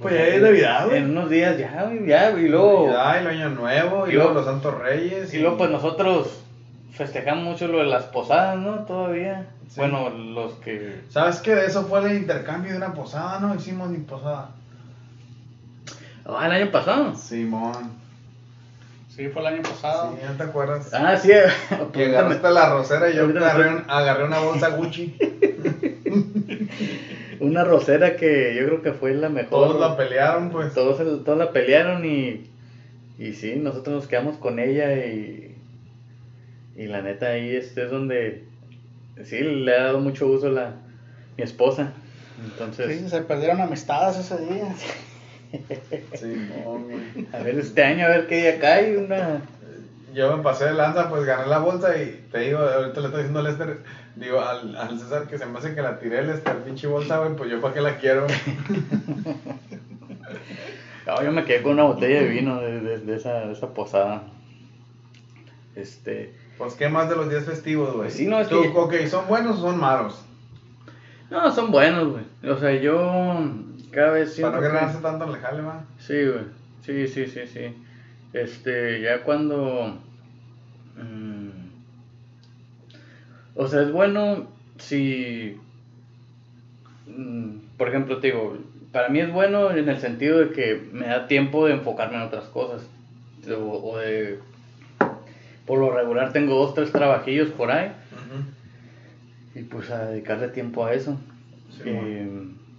Pues 0.00 0.14
ya 0.14 0.26
es 0.28 0.40
Navidad, 0.42 0.86
güey. 0.86 0.98
En 0.98 1.10
unos 1.10 1.28
días 1.28 1.58
ya, 1.58 1.84
güey, 1.84 2.06
ya, 2.06 2.30
y 2.30 2.48
luego... 2.48 2.86
Navidad, 2.86 3.18
el 3.20 3.26
Año 3.26 3.50
Nuevo, 3.50 4.06
y 4.06 4.10
y 4.10 4.12
luego 4.14 4.30
luego- 4.30 4.34
los 4.34 4.44
Santos 4.46 4.78
Reyes. 4.80 5.34
Y 5.34 5.38
luego 5.40 5.58
pues 5.58 5.70
nosotros 5.70 6.42
festejamos 6.92 7.44
mucho 7.44 7.66
lo 7.68 7.78
de 7.78 7.84
las 7.86 8.04
posadas, 8.04 8.56
¿no? 8.58 8.84
Todavía. 8.86 9.46
Sí. 9.70 9.78
Bueno, 9.78 10.10
los 10.10 10.54
que... 10.54 11.00
¿Sabes 11.10 11.38
qué? 11.38 11.54
De 11.54 11.66
eso 11.66 11.84
fue 11.86 12.00
el 12.10 12.16
intercambio 12.18 12.72
de 12.72 12.76
una 12.76 12.92
posada, 12.92 13.38
¿no? 13.38 13.54
Hicimos 13.54 13.88
ni 13.90 13.98
posada. 13.98 14.50
Ah, 16.26 16.46
el 16.46 16.52
año 16.52 16.70
pasado. 16.72 17.14
Simón. 17.14 17.98
Sí, 19.08 19.28
fue 19.28 19.42
el 19.42 19.48
año 19.54 19.62
pasado. 19.62 20.12
Sí, 20.16 20.26
¿no 20.26 20.32
te 20.34 20.42
acuerdas? 20.42 20.92
Ah, 20.92 21.16
sí. 21.16 21.30
Que 21.92 22.06
agarraste 22.06 22.50
la 22.50 22.70
rosera 22.70 23.10
y 23.10 23.16
yo 23.16 23.24
agarré, 23.26 23.64
estoy- 23.68 23.76
un- 23.84 23.84
agarré 23.90 24.24
una 24.24 24.38
bolsa 24.40 24.68
Gucci. 24.70 25.16
Una 27.40 27.64
rosera 27.64 28.16
que 28.16 28.54
yo 28.54 28.66
creo 28.66 28.82
que 28.82 28.92
fue 28.92 29.14
la 29.14 29.28
mejor. 29.30 29.50
Todos 29.50 29.80
la 29.80 29.96
pelearon, 29.96 30.50
pues. 30.50 30.74
Todos, 30.74 31.00
el- 31.00 31.24
todos 31.24 31.38
la 31.38 31.52
pelearon 31.52 32.04
y, 32.04 32.50
y 33.18 33.32
sí, 33.32 33.54
nosotros 33.56 33.94
nos 33.96 34.06
quedamos 34.08 34.36
con 34.36 34.58
ella 34.58 35.06
y, 35.06 35.56
y 36.76 36.86
la 36.86 37.00
neta 37.00 37.28
ahí 37.28 37.54
este 37.56 37.84
es 37.84 37.90
donde 37.90 38.44
sí 39.24 39.38
le 39.40 39.74
ha 39.76 39.84
dado 39.84 40.00
mucho 40.00 40.26
uso 40.26 40.48
la 40.50 40.74
mi 41.36 41.44
esposa. 41.44 41.92
Entonces, 42.42 42.98
Sí, 43.00 43.08
se 43.08 43.20
perdieron 43.22 43.60
amistades 43.60 44.16
ese 44.18 44.38
día. 44.46 44.74
Simón, 46.14 46.84
güey. 46.90 47.26
a 47.32 47.38
ver 47.42 47.58
este 47.58 47.82
año 47.82 48.06
a 48.06 48.08
ver 48.08 48.26
qué 48.28 48.36
día 48.42 48.58
cae 48.60 48.96
una 48.96 49.42
Yo 50.14 50.36
me 50.36 50.42
pasé 50.42 50.66
de 50.66 50.74
lanza, 50.74 51.08
pues 51.10 51.24
gané 51.24 51.46
la 51.48 51.58
bolsa 51.58 51.96
y 52.00 52.24
te 52.30 52.38
digo, 52.40 52.58
ahorita 52.58 53.00
le 53.00 53.06
estoy 53.06 53.22
diciendo 53.22 53.40
a 53.40 53.42
Lester, 53.42 53.78
digo 54.16 54.40
al, 54.40 54.76
al 54.76 54.98
César 54.98 55.26
que 55.28 55.38
se 55.38 55.46
me 55.46 55.58
hace 55.58 55.74
que 55.74 55.82
la 55.82 55.98
tiré 55.98 56.24
Lester, 56.24 56.56
pinche 56.58 56.86
bolsa, 56.86 57.18
güey, 57.18 57.34
pues 57.36 57.50
yo 57.50 57.60
para 57.60 57.74
qué 57.74 57.80
la 57.80 57.96
quiero. 57.98 58.26
No, 61.06 61.22
yo 61.22 61.32
me 61.32 61.44
quedé 61.44 61.62
con 61.62 61.72
una 61.72 61.84
botella 61.84 62.20
de 62.20 62.28
vino 62.28 62.60
de, 62.60 62.80
de- 62.80 62.98
de 62.98 63.16
esa, 63.16 63.46
de 63.46 63.52
esa 63.52 63.72
posada. 63.74 64.22
Este, 65.74 66.32
Pues 66.60 66.74
qué 66.74 66.90
más 66.90 67.08
de 67.08 67.16
los 67.16 67.30
días 67.30 67.46
festivos, 67.46 67.94
güey. 67.96 68.10
Sí, 68.10 68.26
no, 68.26 68.38
es 68.38 68.48
Tú, 68.50 68.60
que- 68.60 68.68
Ok, 68.78 68.94
¿son 69.08 69.26
buenos 69.28 69.56
o 69.60 69.62
son 69.62 69.80
malos? 69.80 70.22
no, 71.30 71.50
son 71.52 71.70
buenos, 71.70 72.08
güey. 72.12 72.24
O 72.52 72.58
sea, 72.58 72.74
yo 72.74 73.40
cada 73.90 74.10
vez 74.10 74.28
Para 74.28 74.34
siento 74.34 74.50
no 74.56 74.60
que- 74.60 74.68
ganarse 74.68 74.98
tanto 75.00 75.24
en 75.24 75.30
el 75.30 75.36
jale. 75.38 75.62
Sí, 75.98 76.22
güey. 76.26 76.44
Sí, 76.82 77.08
sí, 77.08 77.26
sí, 77.26 77.46
sí. 77.46 77.74
Este, 78.34 79.00
ya 79.00 79.22
cuando... 79.22 79.96
mm, 80.98 81.48
o 83.54 83.66
sea, 83.66 83.80
es 83.80 83.90
bueno 83.90 84.46
si... 84.76 85.56
mm, 87.06 87.52
por 87.78 87.88
ejemplo, 87.88 88.18
te 88.18 88.26
digo, 88.26 88.58
para 88.92 89.08
mí 89.08 89.20
es 89.20 89.32
bueno 89.32 89.70
en 89.70 89.88
el 89.88 89.98
sentido 89.98 90.40
de 90.40 90.50
que 90.50 90.90
me 90.92 91.06
da 91.06 91.26
tiempo 91.26 91.64
de 91.64 91.72
enfocarme 91.72 92.16
en 92.16 92.22
otras 92.22 92.44
cosas. 92.48 92.86
O, 93.50 93.92
o 93.92 93.96
de... 93.98 94.38
Por 95.70 95.78
lo 95.78 95.92
regular 95.92 96.32
tengo 96.32 96.56
dos, 96.56 96.74
tres 96.74 96.90
trabajillos 96.90 97.50
por 97.50 97.70
ahí. 97.70 97.92
Y 99.54 99.62
pues 99.62 99.88
a 99.90 100.06
dedicarle 100.06 100.48
tiempo 100.48 100.84
a 100.84 100.94
eso. 100.94 101.16
Sí, 101.70 101.82
Eh, 101.86 102.28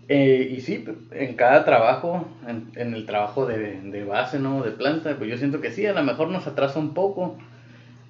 eh, 0.09 0.47
y 0.51 0.59
sí, 0.59 0.83
en 1.11 1.35
cada 1.37 1.63
trabajo, 1.63 2.27
en, 2.45 2.69
en 2.75 2.93
el 2.93 3.05
trabajo 3.05 3.45
de, 3.45 3.79
de 3.79 4.03
base, 4.03 4.39
¿no? 4.39 4.61
De 4.61 4.71
planta, 4.71 5.15
pues 5.17 5.29
yo 5.29 5.37
siento 5.37 5.61
que 5.61 5.71
sí, 5.71 5.85
a 5.85 5.93
lo 5.93 6.03
mejor 6.03 6.27
nos 6.27 6.47
atrasa 6.47 6.79
un 6.79 6.93
poco. 6.93 7.37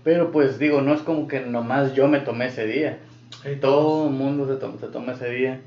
Pero 0.03 0.31
pues 0.31 0.57
digo, 0.57 0.81
no 0.81 0.95
es 0.95 1.01
como 1.03 1.27
que 1.27 1.41
nomás 1.41 1.93
yo 1.93 2.07
me 2.07 2.17
tomé 2.19 2.47
ese 2.47 2.65
día. 2.65 2.97
Sí, 3.43 3.49
Todo 3.61 4.07
el 4.07 4.13
mundo 4.15 4.47
se, 4.47 4.55
to- 4.55 4.79
se 4.79 4.87
toma 4.87 5.11
ese 5.11 5.29
día. 5.29 5.59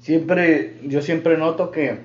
Siempre, 0.00 0.72
yo 0.84 1.02
siempre 1.02 1.36
noto 1.36 1.70
que 1.70 1.98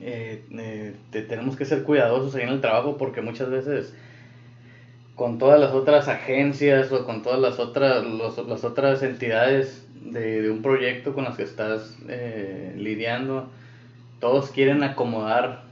eh, 0.00 0.40
eh, 0.52 0.94
te- 1.10 1.20
tenemos 1.22 1.54
que 1.54 1.66
ser 1.66 1.82
cuidadosos 1.82 2.34
ahí 2.34 2.44
en 2.44 2.48
el 2.48 2.62
trabajo 2.62 2.96
porque 2.96 3.20
muchas 3.20 3.50
veces 3.50 3.94
con 5.16 5.38
todas 5.38 5.60
las 5.60 5.72
otras 5.72 6.08
agencias 6.08 6.90
o 6.92 7.04
con 7.04 7.22
todas 7.22 7.40
las 7.40 7.58
otras, 7.58 8.04
los- 8.04 8.46
las 8.46 8.64
otras 8.64 9.02
entidades 9.02 9.86
de, 10.04 10.42
de 10.42 10.50
un 10.50 10.62
proyecto 10.62 11.14
con 11.14 11.24
las 11.24 11.36
que 11.36 11.42
estás 11.44 11.96
eh, 12.08 12.74
lidiando, 12.76 13.48
todos 14.20 14.50
quieren 14.50 14.82
acomodar 14.82 15.62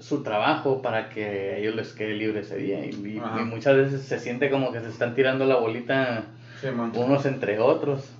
su 0.00 0.22
trabajo 0.22 0.82
para 0.82 1.08
que 1.08 1.24
a 1.24 1.56
ellos 1.58 1.74
les 1.76 1.92
quede 1.92 2.14
libre 2.14 2.40
ese 2.40 2.56
día 2.56 2.84
y, 2.84 2.90
y- 2.90 3.18
Ajá. 3.18 3.40
y 3.40 3.44
muchas 3.44 3.76
veces 3.76 4.02
se 4.02 4.18
siente 4.18 4.50
como 4.50 4.72
que 4.72 4.80
se 4.80 4.88
están 4.88 5.14
tirando 5.14 5.44
la 5.46 5.56
bolita 5.56 6.24
Sí, 6.60 6.68
unos 6.68 7.26
entre 7.26 7.58
otros. 7.58 8.13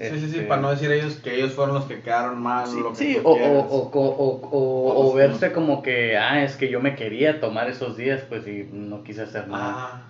Sí, 0.00 0.06
sí, 0.08 0.20
sí, 0.20 0.26
Este, 0.36 0.42
para 0.42 0.62
no 0.62 0.70
decir 0.70 0.90
ellos 0.90 1.16
que 1.16 1.34
ellos 1.34 1.52
fueron 1.52 1.74
los 1.74 1.84
que 1.84 2.00
quedaron 2.00 2.40
mal. 2.40 2.66
Sí, 2.66 2.80
lo 2.80 2.90
que 2.90 2.96
sí, 2.96 3.16
o, 3.22 3.30
o, 3.30 3.34
o, 3.34 3.90
o, 3.92 4.00
o- 4.00 4.48
o- 4.50 4.88
o 4.88 4.94
Todos, 4.94 5.14
verse 5.14 5.52
como 5.52 5.82
que, 5.82 6.16
ah, 6.16 6.42
es 6.42 6.56
que 6.56 6.70
yo 6.70 6.80
me 6.80 6.94
quería 6.96 7.38
tomar 7.38 7.68
esos 7.68 7.96
días, 7.98 8.22
pues 8.28 8.46
y 8.46 8.66
no 8.72 9.02
quise 9.04 9.22
hacer 9.22 9.46
nada. 9.48 9.74
Ah, 9.76 10.02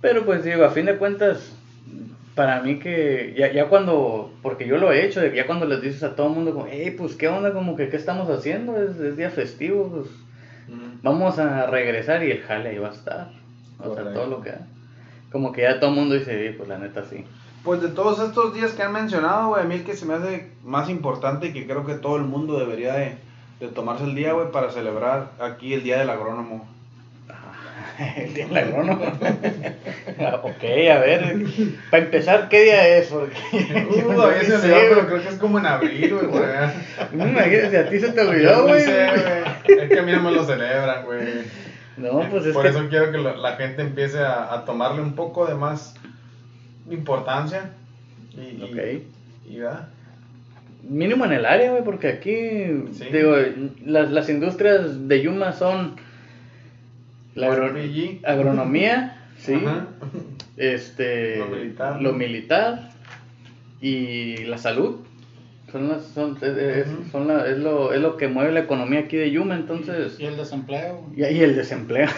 Pero 0.00 0.24
pues 0.24 0.44
digo, 0.44 0.64
a 0.64 0.70
fin 0.70 0.86
de 0.86 0.96
cuentas, 0.96 1.54
para 2.34 2.60
mí 2.60 2.78
que 2.78 3.34
ya, 3.36 3.52
ya 3.52 3.68
cuando, 3.68 4.30
porque 4.42 4.66
yo 4.66 4.78
lo 4.78 4.92
he 4.92 5.04
hecho, 5.04 5.24
ya 5.26 5.46
cuando 5.46 5.66
les 5.66 5.82
dices 5.82 6.02
a 6.02 6.14
todo 6.14 6.28
el 6.28 6.34
mundo, 6.34 6.54
como, 6.54 6.66
hey, 6.70 6.94
pues 6.96 7.16
qué 7.16 7.28
onda, 7.28 7.52
como 7.52 7.76
que 7.76 7.88
qué 7.90 7.96
estamos 7.96 8.30
haciendo, 8.30 8.80
es, 8.82 8.98
es 8.98 9.16
día 9.16 9.28
festivo, 9.30 9.90
pues 9.90 10.06
mm, 10.68 11.02
vamos 11.02 11.38
a 11.38 11.66
regresar 11.66 12.22
y 12.24 12.30
el 12.30 12.40
jale 12.42 12.70
ahí 12.70 12.78
va 12.78 12.88
a 12.88 12.92
estar. 12.92 13.28
O 13.78 13.94
sea, 13.94 14.04
todo 14.14 14.26
lo 14.26 14.40
que 14.40 14.52
Como 15.30 15.52
que 15.52 15.62
ya 15.62 15.78
todo 15.80 15.90
el 15.90 15.96
mundo 15.96 16.14
dice, 16.14 16.48
"Sí, 16.50 16.54
pues 16.56 16.68
la 16.68 16.78
neta 16.78 17.04
sí. 17.04 17.24
Pues 17.66 17.82
de 17.82 17.88
todos 17.88 18.20
estos 18.20 18.54
días 18.54 18.70
que 18.74 18.84
han 18.84 18.92
mencionado, 18.92 19.48
güey, 19.48 19.62
a 19.62 19.64
mí 19.66 19.74
el 19.74 19.84
que 19.84 19.96
se 19.96 20.06
me 20.06 20.14
hace 20.14 20.52
más 20.62 20.88
importante 20.88 21.48
y 21.48 21.52
que 21.52 21.66
creo 21.66 21.84
que 21.84 21.94
todo 21.94 22.14
el 22.14 22.22
mundo 22.22 22.60
debería 22.60 22.94
de, 22.94 23.16
de 23.58 23.66
tomarse 23.66 24.04
el 24.04 24.14
día, 24.14 24.34
güey, 24.34 24.52
para 24.52 24.70
celebrar 24.70 25.32
aquí 25.40 25.74
el 25.74 25.82
Día 25.82 25.98
del 25.98 26.08
Agrónomo. 26.08 26.64
El 28.16 28.34
día 28.34 28.46
del 28.46 28.56
agrónomo. 28.58 29.04
ok, 30.42 30.64
a 30.92 30.98
ver. 30.98 31.46
Para 31.90 32.04
empezar, 32.04 32.48
¿qué 32.50 32.64
día 32.64 32.98
es? 32.98 33.08
Porque 33.08 33.34
Uh, 34.06 34.12
no 34.12 34.22
a 34.22 34.28
mí 34.32 34.44
se 34.44 34.54
olvidó, 34.54 34.76
pero 34.90 35.06
creo 35.06 35.22
que 35.22 35.28
es 35.30 35.36
como 35.36 35.58
en 35.58 35.66
abril, 35.66 36.14
güey, 36.14 36.44
imagínate, 37.14 37.70
si 37.70 37.76
a 37.76 37.88
ti 37.88 37.98
se 37.98 38.12
te 38.12 38.20
olvidó, 38.20 38.56
no 38.58 38.62
güey. 38.64 38.82
Es 38.82 39.88
que 39.88 39.98
a 39.98 40.02
mí 40.02 40.12
no 40.12 40.22
me 40.22 40.30
lo 40.30 40.44
celebran, 40.44 41.06
güey. 41.06 41.20
No, 41.96 42.20
pues 42.30 42.44
es 42.44 42.52
Por 42.52 42.64
que. 42.64 42.68
eso 42.68 42.86
quiero 42.90 43.10
que 43.10 43.18
la, 43.18 43.34
la 43.34 43.56
gente 43.56 43.80
empiece 43.80 44.18
a, 44.18 44.52
a 44.52 44.66
tomarle 44.66 45.00
un 45.00 45.14
poco 45.14 45.46
de 45.46 45.54
más 45.54 45.94
importancia. 46.90 47.70
Y, 48.34 48.40
y- 48.62 49.06
y. 49.48 49.60
Mínimo 50.88 51.24
en 51.24 51.32
el 51.32 51.46
área, 51.46 51.72
güey, 51.72 51.82
porque 51.82 52.08
aquí, 52.08 52.88
Sí. 52.92 53.06
digo, 53.12 53.34
las, 53.84 54.10
las 54.12 54.28
industrias 54.28 55.08
de 55.08 55.20
Yuma 55.22 55.52
son 55.52 55.96
la 57.34 57.48
agro- 57.48 57.68
RPG. 57.70 58.20
agronomía, 58.24 59.20
sí, 59.38 59.54
Ajá. 59.54 59.86
este, 60.56 61.38
Lo 61.38 61.46
militar, 61.48 62.02
lo 62.02 62.12
¿no? 62.12 62.18
militar 62.18 62.90
y 63.80 64.36
la 64.44 64.58
salud. 64.58 65.00
Son 65.72 65.88
las, 65.88 66.04
son, 66.04 66.38
es, 66.40 66.86
son 67.10 67.26
la- 67.26 67.46
es 67.48 67.58
lo, 67.58 67.92
es 67.92 68.00
lo 68.00 68.16
que 68.16 68.28
mueve 68.28 68.52
la 68.52 68.60
economía 68.60 69.00
aquí 69.00 69.16
de 69.16 69.32
Yuma, 69.32 69.56
entonces, 69.56 70.18
Y 70.20 70.24
el 70.26 70.36
desempleo. 70.36 71.02
y 71.16 71.24
ahí 71.24 71.40
el 71.42 71.56
desempleo, 71.56 72.08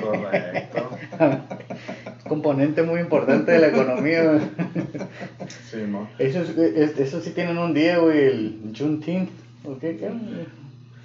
Correcto. 0.00 0.90
componente 2.32 2.82
muy 2.82 3.00
importante 3.00 3.52
de 3.52 3.58
la 3.58 3.66
economía. 3.68 4.40
Sí. 5.70 5.78
Eso, 6.18 6.40
es- 6.42 6.56
es- 6.58 6.98
eso 6.98 7.20
sí 7.20 7.30
tienen 7.30 7.58
un 7.58 7.74
día, 7.74 7.98
güey, 7.98 8.18
el 8.18 8.72
Juneteenth, 8.76 9.30
¿o 9.64 9.78
qué? 9.78 9.96
qué? 9.96 10.10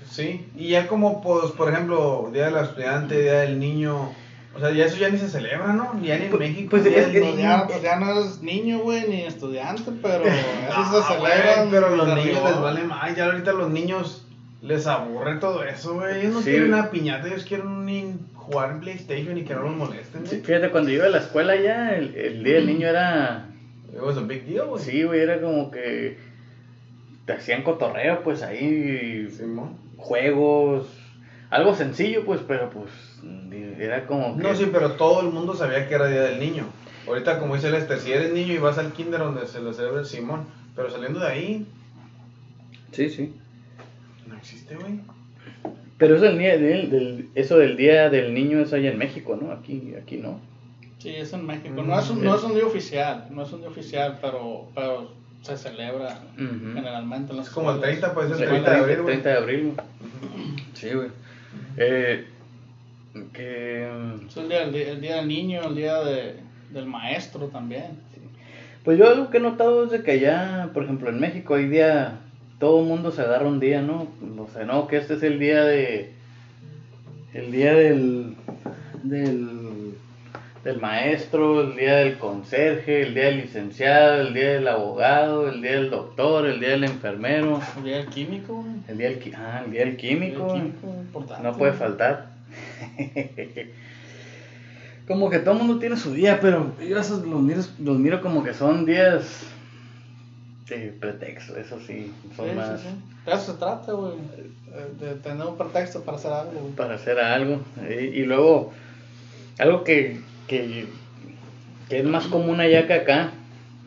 Sí, 0.10 0.46
y 0.56 0.70
ya 0.70 0.88
como, 0.88 1.22
pues, 1.22 1.52
por 1.52 1.72
ejemplo, 1.72 2.30
Día 2.34 2.46
del 2.50 2.64
Estudiante, 2.64 3.22
Día 3.22 3.42
del 3.42 3.60
Niño, 3.60 4.10
o 4.56 4.60
sea, 4.60 4.72
ya 4.72 4.86
eso 4.86 4.98
ya 4.98 5.10
ni 5.10 5.18
se 5.18 5.28
celebra, 5.30 5.74
¿no? 5.74 6.00
Ya 6.02 6.18
ni 6.18 6.26
en 6.26 6.30
Pues- 6.32 6.40
México. 6.40 6.68
pues, 6.72 6.84
Día 6.86 7.00
es 7.00 7.08
que- 7.08 7.20
Niño. 7.20 7.40
ya, 7.40 7.68
pues 7.68 7.82
ya 7.82 8.00
no 8.00 8.12
eres 8.12 8.42
niño, 8.42 8.80
güey, 8.80 9.08
ni 9.10 9.22
estudiante, 9.24 9.92
pero 10.02 10.24
eso 10.26 10.72
Ah, 10.72 11.06
se 11.08 11.18
güey, 11.20 11.32
celebra. 11.34 11.68
pero 11.70 11.96
los 11.96 12.08
niños 12.16 12.42
les 12.44 12.62
vale 12.62 12.84
más, 12.86 13.16
ya 13.16 13.26
ahorita 13.26 13.52
los 13.52 13.70
niños 13.70 14.24
les 14.62 14.88
aburre 14.88 15.36
todo 15.40 15.64
eso, 15.64 15.96
güey. 15.96 16.22
Ellos 16.22 16.34
no 16.36 16.40
Sí. 16.42 16.52
quieren 16.52 16.74
una 16.74 16.90
piñata, 16.90 17.28
ellos 17.28 17.44
quieren 17.44 17.86
ni 17.86 18.16
jugar 18.48 18.72
en 18.72 18.80
PlayStation 18.80 19.38
y 19.38 19.44
que 19.44 19.54
no 19.54 19.62
los 19.64 19.76
molesten, 19.76 20.26
Sí, 20.26 20.42
fíjate, 20.44 20.70
cuando 20.72 20.90
yo 20.90 20.98
iba 20.98 21.06
a 21.06 21.10
la 21.10 21.20
escuela 21.20 21.56
ya, 21.56 21.96
el, 21.96 22.16
el 22.16 22.44
día 22.44 22.56
del 22.56 22.68
niño 22.68 22.88
era, 22.88 23.50
It 23.94 24.00
was 24.02 24.18
a 24.18 24.22
big 24.22 24.46
deal, 24.46 24.68
güey. 24.68 24.84
sí, 24.84 25.04
güey, 25.04 25.20
era 25.22 25.40
como 25.42 25.70
que 25.72 26.18
te 27.26 27.34
hacían 27.34 27.64
cotorreo, 27.64 28.24
pues 28.24 28.42
ahí, 28.42 29.28
Simón. 29.30 29.78
juegos, 29.98 30.88
algo 31.50 31.76
sencillo, 31.76 32.24
pues, 32.26 32.42
pero 32.48 32.70
pues, 32.70 32.90
era 33.80 34.06
como 34.08 34.36
que... 34.38 34.44
No, 34.44 34.56
sí, 34.56 34.70
pero 34.72 34.94
todo 34.94 35.22
el 35.22 35.28
mundo 35.28 35.54
sabía 35.56 35.88
que 35.88 35.96
era 35.96 36.08
Día 36.08 36.22
del 36.24 36.40
Niño. 36.40 36.66
Ahorita, 37.08 37.40
como 37.40 37.56
dice 37.56 37.70
Lester, 37.72 38.00
si 38.00 38.12
eres 38.12 38.34
niño 38.34 38.54
y 38.54 38.58
vas 38.58 38.78
al 38.78 38.92
kinder 38.92 39.20
donde 39.22 39.48
se 39.48 39.62
le 39.62 39.74
celebra 39.74 40.02
el 40.02 40.06
Simón, 40.06 40.46
pero 40.76 40.90
saliendo 40.90 41.20
de 41.22 41.28
ahí, 41.28 41.66
Sí, 42.92 43.10
sí. 43.10 43.34
no 44.28 44.36
existe, 44.36 44.76
güey. 44.76 45.00
Pero 45.98 46.16
eso 46.16 46.26
del, 46.26 46.38
día 46.38 46.58
del, 46.58 46.90
del- 46.92 47.30
eso 47.36 47.58
del 47.58 47.76
día 47.76 48.10
del 48.10 48.34
niño 48.34 48.60
es 48.60 48.72
allá 48.74 48.92
en 48.92 48.98
México, 48.98 49.38
¿no? 49.42 49.52
Aquí, 49.52 49.94
aquí 50.02 50.18
no. 50.18 50.40
Sí, 51.00 51.10
es 51.10 51.34
en 51.34 51.46
México. 51.46 51.82
Mm, 51.82 51.88
No 51.88 52.00
es, 52.00 52.10
un, 52.10 52.24
no 52.24 52.36
es 52.36 52.44
un 52.44 52.54
día 52.54 52.66
oficial, 52.66 53.26
no 53.32 53.44
es 53.44 53.52
un 53.52 53.62
día 53.62 53.70
oficial, 53.70 54.18
pero, 54.22 54.68
pero 54.76 55.12
se 55.42 55.56
celebra 55.58 56.20
generalmente 56.36 57.32
en 57.32 57.38
las 57.38 57.48
Es 57.48 57.54
como 57.54 57.72
el 57.72 57.78
escuelas. 57.78 58.00
30, 58.00 58.14
pues 58.14 58.32
es 58.32 58.42
el 58.42 58.48
30 58.48 58.66
30 58.66 58.72
de 58.72 58.78
abril, 58.78 58.96
güey. 59.02 59.14
30 59.16 59.30
de 59.30 59.38
abril. 59.38 59.74
Sí, 60.74 60.90
güey. 60.94 61.08
Eh, 61.78 62.26
que... 63.34 63.88
Es 64.28 64.38
el 64.38 64.50
día, 64.50 64.64
el 64.64 64.72
día- 64.74 64.92
el 64.92 65.02
día 65.02 65.16
del 65.18 65.28
niño, 65.28 65.62
el 65.68 65.76
día 65.76 66.00
de, 66.04 66.36
del 66.72 66.86
maestro 66.86 67.48
también. 67.48 68.00
Pues 68.84 68.98
yo 68.98 69.08
algo 69.10 69.30
que 69.30 69.38
he 69.38 69.42
notado 69.42 69.84
es 69.86 69.92
de 69.92 70.02
que 70.04 70.12
allá, 70.12 70.70
por 70.74 70.84
ejemplo, 70.84 71.10
en 71.10 71.20
México 71.20 71.56
hoy 71.56 71.68
día 71.68 72.20
todo 72.60 72.82
el 72.82 72.88
mundo 72.88 73.12
se 73.12 73.22
agarra 73.22 73.48
un 73.48 73.60
día, 73.60 73.82
¿no? 73.82 74.08
O 74.38 74.48
sea, 74.52 74.66
no, 74.66 74.88
que 74.88 74.98
este 74.98 75.16
es 75.16 75.24
el 75.24 75.40
día 75.40 75.64
de... 75.64 76.12
El 77.34 77.52
día 77.52 77.74
del... 77.74 78.36
del... 79.04 79.94
del 80.64 80.82
maestro, 80.82 81.62
el 81.62 81.76
día 81.76 81.98
del 81.98 82.18
conserje, 82.18 83.04
el 83.04 83.14
día 83.14 83.26
del 83.26 83.38
licenciado, 83.38 84.22
el 84.22 84.34
día 84.34 84.54
del 84.54 84.68
abogado, 84.68 85.50
el 85.50 85.62
día 85.62 85.74
del 85.74 85.90
doctor, 85.90 86.48
el 86.48 86.60
día 86.60 86.70
del 86.70 86.86
enfermero, 86.86 87.62
El 87.78 87.84
día 87.84 87.98
del 87.98 88.08
químico, 88.08 88.56
güey. 88.56 88.76
el 88.88 88.98
día 88.98 89.10
del, 89.10 89.36
ah, 89.36 89.62
el 89.66 89.72
día 89.72 89.86
del 89.86 89.98
químico. 89.98 90.56
El 90.56 90.62
químico. 90.62 90.96
No 91.44 91.54
puede 91.58 91.74
faltar. 91.74 92.32
como 95.08 95.30
que 95.30 95.40
todo 95.40 95.54
el 95.54 95.60
mundo 95.60 95.80
tiene 95.80 95.96
su 95.96 96.14
día, 96.14 96.40
pero 96.42 96.74
yo 96.86 97.00
esos 97.00 97.26
los 97.26 97.42
miro, 97.42 97.62
los 97.80 97.98
miro 97.98 98.22
como 98.22 98.44
que 98.44 98.54
son 98.54 98.86
días 98.86 99.46
de 100.70 100.92
pretexto, 101.00 101.56
eso 101.58 101.80
sí, 101.86 102.12
son 102.36 102.50
Sí, 102.50 102.56
más 102.56 102.82
sí, 102.82 102.88
sí. 102.90 102.96
De 103.26 103.32
eso 103.34 103.54
se 103.54 103.58
trata, 103.58 103.92
güey. 103.94 104.14
De, 105.00 105.06
de 105.06 105.16
tener 105.16 105.46
un 105.48 105.58
pretexto 105.58 106.02
para 106.04 106.18
hacer 106.18 106.32
algo, 106.32 106.52
güey. 106.60 106.74
para 106.74 106.96
hacer 106.96 107.20
algo. 107.20 107.62
eh, 107.84 108.12
Y, 108.14 108.24
luego, 108.24 108.74
algo 109.60 109.84
que, 109.84 110.20
que, 110.48 110.86
que 111.90 112.00
es 112.00 112.06
más 112.06 112.28
común 112.28 112.60
allá 112.60 112.86
que 112.88 112.94
acá, 112.94 113.32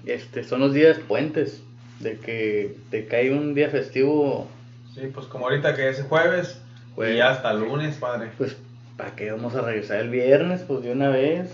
este, 0.07 0.43
son 0.45 0.61
los 0.61 0.73
días 0.73 0.99
puentes, 1.07 1.63
de 2.01 2.17
que 2.19 2.77
te 2.91 3.07
cae 3.07 3.31
un 3.33 3.55
día 3.55 3.69
festivo, 3.71 4.49
Sí, 4.95 5.03
pues 5.15 5.27
como 5.27 5.47
ahorita 5.47 5.77
que 5.77 5.89
es 5.89 6.03
jueves, 6.03 6.61
Jueves. 6.95 7.15
y 7.15 7.19
ya 7.19 7.31
hasta 7.31 7.53
lunes, 7.53 7.97
padre. 7.97 8.31
pues, 8.39 8.57
¿para 8.97 9.15
qué 9.15 9.31
vamos 9.31 9.55
a 9.55 9.61
regresar 9.61 9.99
el 10.01 10.11
viernes? 10.11 10.63
Pues 10.67 10.83
de 10.83 10.93
una 10.93 11.09
vez, 11.11 11.49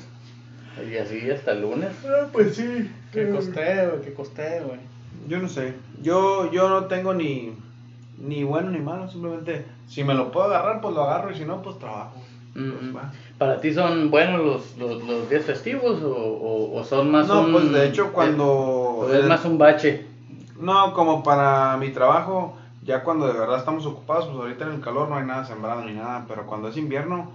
y 0.90 0.96
así 0.96 1.30
hasta 1.30 1.52
el 1.52 1.62
lunes. 1.62 1.90
Ah, 2.06 2.28
pues 2.32 2.54
sí. 2.56 2.90
Que 3.12 3.28
costee, 3.28 3.86
güey, 3.88 4.02
que 4.02 4.12
costee, 4.14 4.60
güey. 4.60 4.78
Yo 5.28 5.38
no 5.38 5.48
sé. 5.48 5.74
Yo, 6.02 6.50
yo 6.50 6.68
no 6.68 6.84
tengo 6.84 7.14
ni, 7.14 7.52
ni 8.18 8.44
bueno 8.44 8.70
ni 8.70 8.78
malo, 8.78 9.08
simplemente 9.08 9.66
si 9.88 10.04
me 10.04 10.14
lo 10.14 10.30
puedo 10.30 10.46
agarrar, 10.46 10.80
pues 10.80 10.94
lo 10.94 11.02
agarro 11.02 11.30
y 11.30 11.36
si 11.36 11.44
no, 11.44 11.62
pues 11.62 11.78
trabajo. 11.78 12.22
Pues. 12.54 13.04
¿Para 13.36 13.60
ti 13.60 13.72
son 13.74 14.10
buenos 14.10 14.42
los, 14.42 14.78
los, 14.78 15.04
los 15.04 15.28
días 15.28 15.44
festivos 15.44 16.02
o, 16.02 16.10
o, 16.10 16.78
o 16.78 16.84
son 16.84 17.10
más 17.10 17.28
No, 17.28 17.42
un... 17.42 17.52
pues 17.52 17.70
de 17.70 17.86
hecho 17.86 18.12
cuando... 18.12 18.46
o 18.46 19.12
es 19.12 19.26
más 19.26 19.44
un 19.44 19.58
bache? 19.58 20.06
No, 20.58 20.94
como 20.94 21.22
para 21.22 21.76
mi 21.76 21.90
trabajo, 21.90 22.56
ya 22.82 23.04
cuando 23.04 23.26
de 23.26 23.38
verdad 23.38 23.58
estamos 23.58 23.84
ocupados, 23.84 24.26
pues 24.26 24.38
ahorita 24.38 24.64
en 24.66 24.72
el 24.72 24.80
calor 24.80 25.10
no 25.10 25.16
hay 25.16 25.26
nada 25.26 25.44
sembrado 25.44 25.84
ni 25.84 25.92
nada, 25.92 26.24
pero 26.26 26.46
cuando 26.46 26.68
es 26.68 26.78
invierno, 26.78 27.30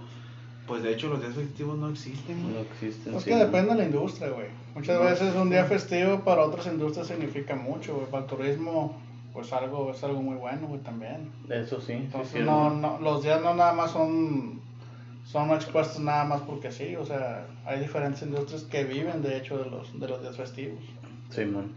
pues 0.66 0.82
de 0.82 0.92
hecho 0.92 1.08
los 1.08 1.20
días 1.20 1.34
festivos 1.34 1.76
no 1.78 1.90
existen. 1.90 2.42
güey. 2.42 2.54
No 2.54 2.60
existen. 2.60 3.14
Es 3.14 3.22
sí, 3.22 3.30
que 3.30 3.36
¿no? 3.36 3.44
depende 3.44 3.72
de 3.72 3.78
la 3.78 3.84
industria, 3.84 4.28
güey. 4.30 4.46
Muchas 4.74 4.98
No, 4.98 5.04
veces 5.04 5.34
un 5.34 5.50
día 5.50 5.64
sí. 5.64 5.68
festivo 5.70 6.20
para 6.20 6.42
otras 6.44 6.66
industrias 6.66 7.06
significa 7.06 7.54
mucho, 7.56 7.94
güey. 7.94 8.06
Para 8.06 8.22
el 8.24 8.28
turismo, 8.28 8.98
pues 9.32 9.52
algo, 9.52 9.90
es 9.92 10.02
algo 10.04 10.22
muy 10.22 10.36
bueno, 10.36 10.66
güey, 10.68 10.80
también. 10.80 11.30
Eso 11.50 11.80
sí. 11.80 11.86
sí, 11.88 11.92
Entonces, 11.94 12.32
sí, 12.32 12.44
no, 12.44 12.70
no, 12.74 12.98
los 13.00 13.22
días 13.22 13.42
no 13.42 13.54
nada 13.54 13.72
más 13.72 13.90
son, 13.90 14.60
son 15.26 15.50
expuestos 15.50 16.00
nada 16.00 16.24
más 16.24 16.40
porque 16.42 16.70
sí. 16.70 16.96
O 16.96 17.04
sea, 17.04 17.46
hay 17.66 17.80
diferentes 17.80 18.22
industrias 18.22 18.62
que 18.64 18.84
viven, 18.84 19.20
de 19.22 19.36
hecho, 19.36 19.58
de 19.58 19.68
los, 19.70 19.98
de 19.98 20.08
los 20.08 20.22
días 20.22 20.36
festivos. 20.36 20.78
Sí, 21.30 21.44
man. 21.44 21.72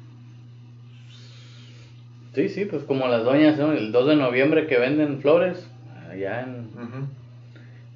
Sí, 2.33 2.49
sí, 2.49 2.65
pues 2.65 2.83
como 2.83 3.07
las 3.07 3.23
doñas, 3.23 3.57
¿no? 3.57 3.71
El 3.71 3.91
2 3.93 4.07
de 4.09 4.15
noviembre 4.17 4.67
que 4.67 4.77
venden 4.77 5.21
flores, 5.21 5.65
allá 6.11 6.41
en. 6.41 6.69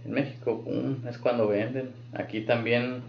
En 0.10 0.16
México, 0.16 0.64
es 1.08 1.18
cuando 1.18 1.48
venden. 1.48 1.92
Aquí 2.14 2.42
también, 2.42 3.02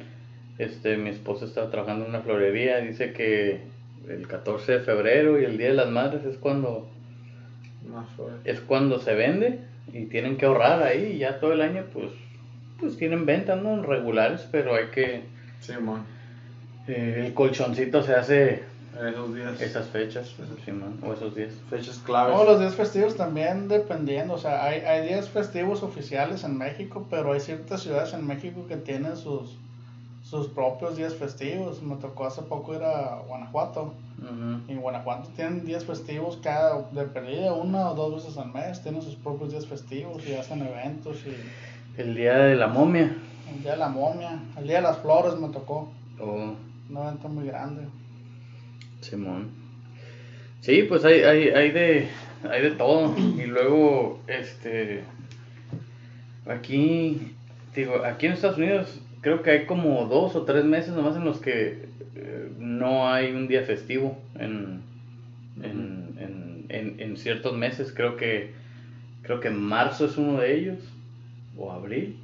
este, 0.58 0.96
mi 0.96 1.10
esposa 1.10 1.46
estaba 1.46 1.70
trabajando 1.70 2.04
en 2.04 2.10
una 2.10 2.20
florería, 2.20 2.78
dice 2.78 3.12
que 3.12 3.60
el 4.08 4.28
14 4.28 4.72
de 4.72 4.80
febrero 4.80 5.40
y 5.40 5.44
el 5.44 5.58
Día 5.58 5.68
de 5.68 5.74
las 5.74 5.88
Madres 5.88 6.24
es 6.24 6.36
cuando, 6.36 6.88
Más 7.90 8.06
es 8.44 8.60
cuando 8.60 8.98
se 8.98 9.14
vende 9.14 9.60
y 9.92 10.04
tienen 10.06 10.36
que 10.36 10.46
ahorrar 10.46 10.82
ahí 10.82 11.12
y 11.14 11.18
ya 11.18 11.40
todo 11.40 11.52
el 11.52 11.62
año, 11.62 11.84
pues, 11.92 12.10
pues 12.78 12.96
tienen 12.96 13.26
ventas, 13.26 13.60
¿no? 13.62 13.82
Regulares, 13.82 14.46
pero 14.52 14.74
hay 14.74 14.86
que, 14.86 15.22
Sí, 15.60 15.72
mon. 15.80 16.02
eh, 16.86 17.24
el 17.26 17.34
colchoncito 17.34 18.02
se 18.02 18.14
hace 18.14 18.62
Esos 18.98 19.34
días. 19.34 19.60
esas 19.60 19.86
fechas, 19.88 20.34
sí, 20.64 20.72
man, 20.72 20.98
o 21.06 21.12
esos 21.12 21.34
días. 21.34 21.52
Fechas 21.70 21.98
claves. 22.04 22.36
No, 22.36 22.44
los 22.44 22.58
días 22.60 22.74
festivos 22.74 23.16
también 23.16 23.68
dependiendo, 23.68 24.34
o 24.34 24.38
sea, 24.38 24.64
hay, 24.64 24.80
hay 24.80 25.06
días 25.06 25.28
festivos 25.28 25.82
oficiales 25.82 26.44
en 26.44 26.58
México, 26.58 27.06
pero 27.08 27.32
hay 27.32 27.40
ciertas 27.40 27.82
ciudades 27.82 28.12
en 28.14 28.26
México 28.26 28.66
que 28.66 28.76
tienen 28.76 29.16
sus, 29.16 29.56
sus 30.24 30.48
propios 30.48 30.96
días 30.96 31.14
festivos. 31.14 31.80
Me 31.82 31.96
tocó 31.96 32.26
hace 32.26 32.42
poco 32.42 32.74
ir 32.74 32.82
a 32.82 33.20
Guanajuato. 33.26 33.94
Y 34.68 34.72
en 34.72 34.80
Guanajuato 34.82 35.30
tienen 35.34 35.64
días 35.64 35.84
festivos 35.84 36.38
cada, 36.42 36.82
de 36.90 37.04
perdida, 37.04 37.54
una 37.54 37.90
o 37.90 37.94
dos 37.94 38.16
veces 38.22 38.36
al 38.36 38.52
mes, 38.52 38.82
tienen 38.82 39.00
sus 39.00 39.14
propios 39.14 39.50
días 39.50 39.66
festivos 39.66 40.22
y 40.28 40.34
hacen 40.34 40.60
eventos 40.60 41.16
y 41.26 42.00
El 42.00 42.14
día 42.14 42.36
de 42.36 42.54
la 42.54 42.66
momia. 42.66 43.16
el 43.50 43.62
día 43.62 43.72
de 43.72 43.78
la 43.78 43.88
momia, 43.88 44.42
el 44.58 44.66
día 44.66 44.76
de 44.76 44.82
las 44.82 44.98
flores 44.98 45.36
me 45.38 45.48
tocó, 45.48 45.88
Oh, 46.20 46.34
un 46.90 46.96
evento 46.96 47.28
muy 47.30 47.46
grande. 47.46 47.82
Simón. 49.00 49.48
Sí, 50.60 50.84
pues 50.88 51.04
hay, 51.04 51.22
hay, 51.22 51.48
hay 51.48 51.70
de 51.70 52.08
hay 52.50 52.62
de 52.62 52.70
todo. 52.72 53.14
Y 53.18 53.46
luego, 53.46 54.20
este 54.26 55.02
aquí, 56.46 57.32
digo, 57.74 58.04
aquí 58.04 58.26
en 58.26 58.32
Estados 58.32 58.58
Unidos 58.58 59.00
creo 59.20 59.42
que 59.42 59.50
hay 59.50 59.66
como 59.66 60.06
dos 60.06 60.36
o 60.36 60.42
tres 60.44 60.64
meses 60.64 60.94
nomás 60.94 61.16
en 61.16 61.24
los 61.24 61.38
que 61.40 61.86
eh, 62.16 62.50
no 62.58 63.08
hay 63.08 63.32
un 63.32 63.48
día 63.48 63.62
festivo 63.62 64.18
en, 64.38 64.80
en, 65.62 66.14
en, 66.18 66.66
en, 66.68 67.00
en 67.00 67.16
ciertos 67.16 67.56
meses. 67.56 67.92
Creo 67.94 68.16
que 68.16 68.52
creo 69.22 69.40
que 69.40 69.50
marzo 69.50 70.06
es 70.06 70.16
uno 70.16 70.40
de 70.40 70.56
ellos. 70.56 70.78
O 71.58 71.70
abril. 71.72 72.16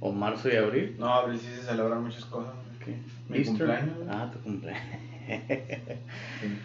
O 0.00 0.10
marzo 0.10 0.48
y 0.48 0.56
abril. 0.56 0.96
No, 0.98 1.06
abril 1.06 1.38
sí 1.38 1.46
se 1.54 1.62
celebran 1.62 2.02
muchas 2.02 2.24
cosas. 2.24 2.52
¿Qué? 2.84 2.96
Mi 3.28 3.44
cumpleaños. 3.44 3.94
Ah, 4.08 4.28
tu 4.32 4.40
cumpleaños. 4.40 4.82
Sí. 6.40 6.48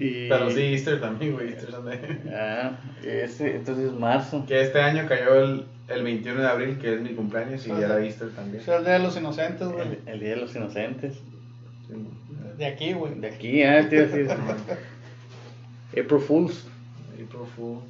Y- 0.00 0.28
Pero 0.28 0.48
sí, 0.52 0.60
Easter 0.60 1.00
también, 1.00 1.32
güey. 1.32 1.48
Easter 1.48 1.72
son 1.72 1.86
de... 1.86 1.98
Ah, 2.32 2.78
ese, 3.04 3.56
entonces 3.56 3.92
marzo. 3.92 4.44
Que 4.46 4.60
este 4.60 4.80
año 4.80 5.06
cayó 5.08 5.42
el, 5.42 5.64
el 5.88 6.04
21 6.04 6.40
de 6.40 6.46
abril, 6.46 6.78
que 6.78 6.94
es 6.94 7.00
mi 7.00 7.14
cumpleaños, 7.14 7.66
y 7.66 7.72
Ah, 7.72 7.78
era 7.80 7.98
sí. 7.98 8.04
Easter 8.06 8.28
también. 8.30 8.62
Es 8.62 8.68
el 8.68 8.84
día 8.84 8.92
de 8.92 8.98
los 9.00 9.16
inocentes, 9.16 9.66
güey. 9.66 9.88
El, 9.88 9.98
el 10.06 10.20
Día 10.20 10.28
de 10.30 10.36
los 10.36 10.54
Inocentes. 10.54 11.14
Sí. 11.88 11.94
De 12.58 12.66
aquí, 12.66 12.92
güey. 12.92 13.14
De 13.18 13.26
aquí, 13.26 13.62
ah, 13.64 13.88
te 13.88 13.96
iba 13.96 14.04
a 14.04 14.06
decir. 14.08 14.28
April 15.90 16.20
Fools. 16.20 16.66
April 17.14 17.46
Fools. 17.56 17.82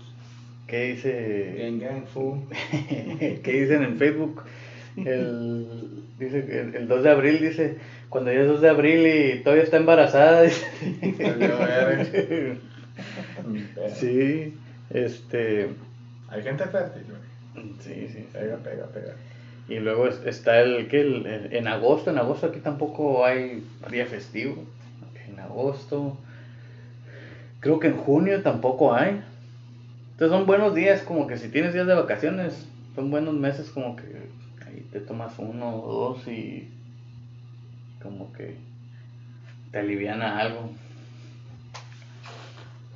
¿Qué 0.66 0.92
dice? 0.92 1.57
Gang 1.59 1.79
Gang 1.81 2.07
Fool. 2.07 2.40
¿Qué 3.18 3.53
dicen 3.53 3.83
en 3.83 3.99
Facebook? 3.99 4.44
El, 5.07 6.05
dice, 6.19 6.39
el, 6.61 6.75
el 6.75 6.89
2 6.89 7.03
de 7.03 7.11
abril 7.11 7.41
dice, 7.41 7.77
cuando 8.09 8.33
ya 8.33 8.41
es 8.41 8.49
2 8.49 8.61
de 8.61 8.69
abril 8.69 9.07
y 9.07 9.43
todavía 9.43 9.65
está 9.65 9.77
embarazada. 9.77 10.43
dice. 10.43 10.67
Sí, 13.95 14.55
este, 14.91 15.69
Hay 16.29 16.43
gente 16.43 16.65
fértil, 16.65 17.03
güey. 17.09 17.73
sí, 17.81 18.09
sí. 18.13 18.27
Pega, 18.33 18.57
pega, 18.57 18.87
pega. 18.87 19.15
Y 19.69 19.79
luego 19.81 20.09
es- 20.09 20.21
está 20.25 20.61
el 20.61 20.89
que 20.89 21.49
en 21.51 21.69
agosto, 21.69 22.11
en 22.11 22.19
agosto 22.19 22.47
aquí 22.47 22.61
tampoco 22.61 23.25
hay 23.25 23.63
día 23.91 24.07
festivo. 24.07 24.65
En 25.29 25.39
agosto. 25.41 26.17
Creo 27.61 27.79
que 27.79 27.89
en 27.89 27.97
junio 27.97 28.43
tampoco 28.43 28.95
hay. 28.95 29.21
Entonces 30.13 30.37
son 30.37 30.47
buenos 30.47 30.75
días, 30.75 31.03
como 31.03 31.27
que 31.27 31.37
si 31.37 31.49
tienes 31.49 31.75
días 31.75 31.87
de 31.87 31.95
vacaciones, 31.95 32.67
son 32.95 33.11
buenos 33.11 33.35
meses 33.35 33.69
como 33.71 33.95
que 33.97 34.05
te 34.92 35.01
tomas 35.01 35.33
uno 35.38 35.77
o 35.83 35.92
dos 36.14 36.29
y 36.29 36.68
como 38.03 38.33
que 38.33 38.57
te 39.72 39.79
aliviana 39.79 40.38
algo. 40.38 40.70
Es 40.70 40.79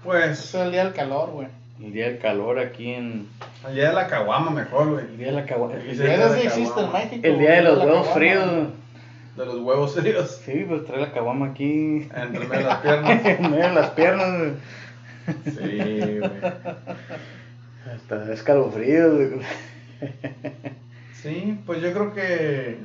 Pues, 0.05 0.55
el 0.55 0.72
día 0.72 0.85
del 0.85 0.94
calor, 0.94 1.31
güey. 1.31 1.48
El 1.83 1.92
día 1.92 2.07
del 2.07 2.18
calor 2.18 2.59
aquí 2.59 2.92
en... 2.92 3.26
el 3.68 3.74
día 3.74 3.88
de 3.88 3.94
la 3.94 4.07
caguama 4.07 4.50
mejor, 4.50 4.90
güey. 4.92 5.05
El 5.05 5.18
día 5.18 5.26
de 5.28 5.33
la 5.33 5.46
cagua- 5.46 5.72
Sí, 5.83 5.90
el 5.90 5.98
día- 5.98 6.14
Eso 6.14 6.33
de 6.33 6.38
sí 6.38 6.44
la 6.44 6.50
existe 6.50 6.62
en 6.62 6.68
caguama. 6.87 6.98
México. 6.98 7.20
el 7.26 7.38
día 7.38 7.50
de 7.52 7.62
los 7.62 7.78
huevos 7.78 8.07
caguama. 8.09 8.14
fríos. 8.14 8.68
De 9.37 9.46
los 9.46 9.59
huevos 9.61 9.94
fríos. 9.94 10.40
Sí, 10.44 10.64
pues 10.68 10.85
trae 10.87 11.00
la 11.00 11.12
caguama 11.12 11.46
aquí. 11.48 12.09
Entre 12.14 12.46
medio 12.46 12.59
de 12.59 12.64
las 12.64 12.78
piernas. 12.83 13.24
en 13.24 13.50
medio 13.50 13.64
de 13.68 13.72
las 13.72 13.90
piernas. 13.90 14.38
güey. 14.38 14.52
Sí, 15.46 16.18
güey. 16.18 16.31
Hasta 17.94 18.33
escalofrío. 18.33 19.14
güey. 19.14 19.31
Sí, 21.22 21.58
pues 21.66 21.80
yo 21.80 21.92
creo 21.92 22.12
que. 22.12 22.78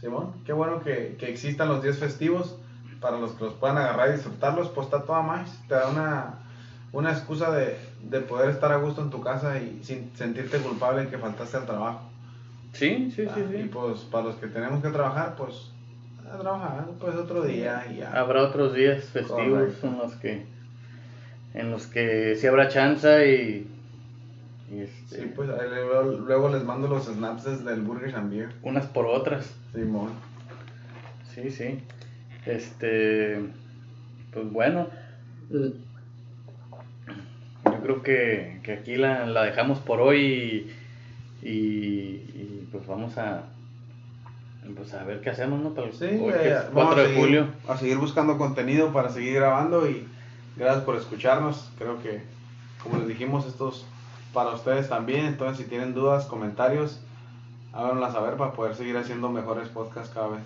Simón, 0.00 0.32
qué 0.46 0.52
bueno 0.52 0.80
que, 0.80 1.16
que 1.18 1.28
existan 1.28 1.68
los 1.68 1.82
días 1.82 1.98
festivos 1.98 2.56
para 3.00 3.18
los 3.18 3.32
que 3.32 3.44
los 3.44 3.54
puedan 3.54 3.76
agarrar 3.78 4.08
y 4.08 4.12
disfrutarlos. 4.12 4.68
Pues 4.70 4.86
está 4.86 5.02
toda 5.04 5.22
más. 5.22 5.60
Te 5.68 5.74
da 5.74 5.88
una, 5.88 6.34
una 6.92 7.10
excusa 7.10 7.50
de, 7.50 7.76
de 8.02 8.20
poder 8.20 8.48
estar 8.50 8.72
a 8.72 8.76
gusto 8.76 9.02
en 9.02 9.10
tu 9.10 9.20
casa 9.20 9.58
y 9.58 9.80
sin 9.84 10.10
sentirte 10.16 10.58
culpable 10.58 11.08
que 11.08 11.18
faltaste 11.18 11.58
al 11.58 11.66
trabajo. 11.66 12.00
Sí, 12.72 13.10
sí, 13.14 13.24
sí, 13.24 13.28
Ah, 13.28 13.38
Y 13.54 13.62
sí. 13.62 13.68
pues 13.70 14.00
para 14.00 14.24
los 14.28 14.36
que 14.36 14.46
tenemos 14.46 14.82
que 14.82 14.88
trabajar, 14.88 15.34
pues 15.36 15.70
a 16.32 16.38
trabajar, 16.38 16.86
pues 17.00 17.14
otro 17.16 17.42
día 17.42 17.84
y 17.90 17.96
ya. 17.96 18.12
Habrá 18.12 18.42
otros 18.44 18.72
días 18.72 19.04
festivos 19.04 19.74
Correcto. 19.74 19.86
en 19.86 19.98
los 19.98 20.14
que 20.16 20.46
en 21.52 21.70
los 21.72 21.86
que 21.88 22.36
sí 22.36 22.46
habrá 22.46 22.68
chance 22.68 23.28
y, 23.28 23.34
y 23.34 23.66
este, 24.78 25.22
Sí, 25.22 25.32
pues 25.34 25.48
luego, 25.48 26.02
luego 26.24 26.48
les 26.50 26.62
mando 26.64 26.86
los 26.86 27.06
snaps 27.06 27.44
desde 27.44 27.72
el 27.74 27.80
Burgers 27.82 28.14
and 28.14 28.30
Beer. 28.30 28.50
unas 28.62 28.86
por 28.86 29.06
otras. 29.06 29.52
Simón. 29.74 30.10
Sí, 31.34 31.50
sí. 31.50 31.80
Este, 32.46 33.40
pues 34.32 34.50
bueno, 34.52 34.86
yo 37.64 37.80
creo 37.82 38.02
que, 38.02 38.60
que 38.62 38.72
aquí 38.72 38.96
la, 38.96 39.26
la 39.26 39.42
dejamos 39.44 39.78
por 39.80 40.00
hoy 40.00 40.18
y, 41.42 41.46
y- 41.46 41.50
y, 42.34 42.68
pues 42.70 42.86
vamos 42.86 43.16
a 43.18 43.44
pues 44.76 44.94
a 44.94 45.02
ver 45.02 45.20
qué 45.20 45.30
hacemos, 45.30 45.60
¿no? 45.60 45.74
Para 45.74 45.90
Sí, 45.92 46.04
hoy 46.04 46.32
eh, 46.32 46.54
es 46.56 46.72
vamos 46.72 46.94
4 46.94 46.94
a 46.94 47.02
de 47.02 47.08
seguir, 47.08 47.20
julio. 47.24 47.46
a 47.68 47.76
seguir 47.76 47.96
buscando 47.98 48.38
contenido 48.38 48.92
para 48.92 49.08
seguir 49.08 49.34
grabando 49.34 49.88
y 49.90 50.06
gracias 50.56 50.84
por 50.84 50.94
escucharnos. 50.96 51.70
Creo 51.76 52.00
que, 52.00 52.20
como 52.82 52.96
les 52.98 53.08
dijimos, 53.08 53.46
esto 53.46 53.70
es 53.70 53.84
para 54.32 54.50
ustedes 54.50 54.88
también. 54.88 55.26
Entonces, 55.26 55.64
si 55.64 55.68
tienen 55.68 55.94
dudas, 55.94 56.26
comentarios, 56.26 57.00
háganlas 57.72 58.12
saber 58.12 58.34
para 58.34 58.52
poder 58.52 58.74
seguir 58.74 58.96
haciendo 58.96 59.28
mejores 59.30 59.68
podcasts 59.68 60.12
cada 60.14 60.28
vez. 60.28 60.42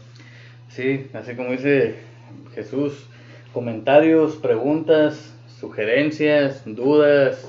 Sí, 0.69 1.09
así 1.15 1.35
como 1.37 1.51
dice 1.51 1.97
Jesús, 2.55 3.07
comentarios, 3.53 4.37
preguntas, 4.37 5.33
sugerencias, 5.61 6.63
dudas, 6.67 7.49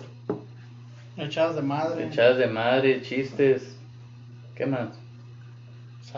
Echadas 1.17 1.55
de 1.55 1.61
madre. 1.61 2.07
echadas 2.07 2.37
de 2.37 2.47
madre, 2.47 3.01
chistes, 3.01 3.77
¿qué 4.55 4.65
más? 4.65 4.89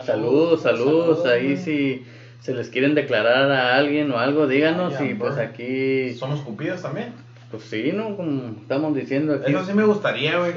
Saludos, 0.04 0.62
saludos, 0.62 1.24
ahí 1.24 1.56
si 1.56 2.04
se 2.40 2.54
les 2.54 2.68
quieren 2.68 2.94
declarar 2.94 3.50
a 3.50 3.76
alguien 3.76 4.10
o 4.10 4.18
algo, 4.18 4.46
díganos 4.46 4.94
Ay, 4.98 5.10
y 5.10 5.14
pues 5.14 5.38
aquí 5.38 6.14
Somos 6.14 6.40
cupidos 6.40 6.82
también. 6.82 7.12
Pues 7.50 7.62
sí, 7.64 7.92
¿no? 7.94 8.16
Como 8.16 8.56
estamos 8.60 8.94
diciendo 8.94 9.34
aquí. 9.34 9.50
Eso 9.52 9.64
sí 9.64 9.72
me 9.72 9.84
gustaría, 9.84 10.38
güey. 10.38 10.52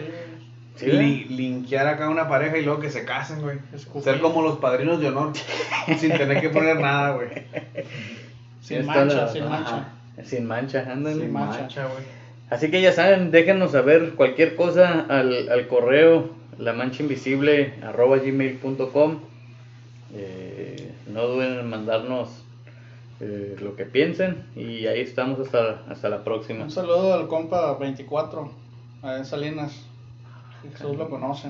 Sí, 0.75 0.88
Li- 0.88 1.25
linkear 1.25 1.88
acá 1.88 2.06
a 2.06 2.10
una 2.10 2.27
pareja 2.27 2.58
y 2.58 2.63
luego 2.63 2.80
que 2.80 2.89
se 2.89 3.06
casen, 3.06 3.41
güey. 3.41 3.58
Ser 4.04 4.19
como 4.19 4.41
los 4.41 4.58
padrinos 4.60 4.99
de 4.99 5.08
honor. 5.10 5.34
sin 5.99 6.12
tener 6.12 6.41
que 6.41 6.49
poner 6.49 6.80
nada, 6.80 7.12
güey. 7.12 7.27
Sin 8.62 8.86
mancha, 8.86 9.15
la- 9.25 9.27
sin 9.32 9.43
ajá, 9.43 9.49
mancha. 9.49 9.86
Sin 10.25 10.45
mancha, 10.47 10.86
ándale. 10.91 11.21
Sin 11.21 11.32
mancha. 11.34 11.84
güey. 11.86 12.04
Así 12.49 12.69
que 12.69 12.82
ya 12.82 12.91
saben, 12.91 13.32
déjenos 13.32 13.71
saber 13.71 14.12
cualquier 14.15 14.56
cosa 14.56 15.06
al, 15.08 15.49
al 15.49 15.67
correo 15.67 16.32
la 16.58 16.73
mancha 16.73 17.01
invisible 17.04 17.73
arroba 17.84 18.17
gmail.com. 18.17 19.19
Eh, 20.13 20.91
no 21.13 21.27
duden 21.27 21.60
en 21.60 21.69
mandarnos 21.69 22.40
eh, 23.22 23.56
lo 23.62 23.76
que 23.76 23.86
piensen 23.86 24.46
y 24.56 24.88
ahí 24.88 25.02
estamos 25.02 25.40
hasta, 25.40 25.84
hasta 25.90 26.10
la 26.10 26.24
próxima. 26.24 26.64
Un 26.66 26.72
saludo 26.72 27.14
al 27.14 27.28
compa 27.28 27.78
24, 27.78 28.52
allá 29.04 29.18
en 29.18 29.26
Salinas. 29.26 29.86
Jesús 30.74 30.98
lo 30.98 31.10
conoce. 31.10 31.50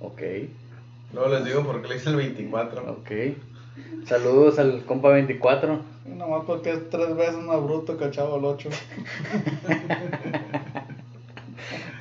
Ok, 0.00 0.22
Luego 1.12 1.28
les 1.34 1.44
digo 1.44 1.64
por 1.64 1.82
qué 1.82 1.88
le 1.88 1.96
hice 1.96 2.10
el 2.10 2.16
24. 2.16 2.82
ok. 2.82 3.10
Saludos 4.06 4.58
al 4.58 4.84
compa 4.84 5.08
24. 5.08 5.80
Y 6.06 6.10
nomás 6.10 6.44
porque 6.46 6.70
es 6.72 6.88
tres 6.88 7.16
veces 7.16 7.38
más 7.38 7.60
bruto 7.62 7.96
que 7.98 8.04
el 8.04 8.10
chavo 8.10 8.36
el 8.36 8.44
8. 8.44 8.68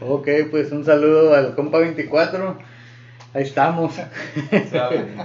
Ok, 0.01 0.29
pues 0.49 0.71
un 0.71 0.85
saludo 0.85 1.35
al 1.35 1.55
compa 1.55 1.79
24. 1.79 2.55
Ahí 3.33 3.43
estamos. 3.43 3.95
¿Saben? 4.71 5.17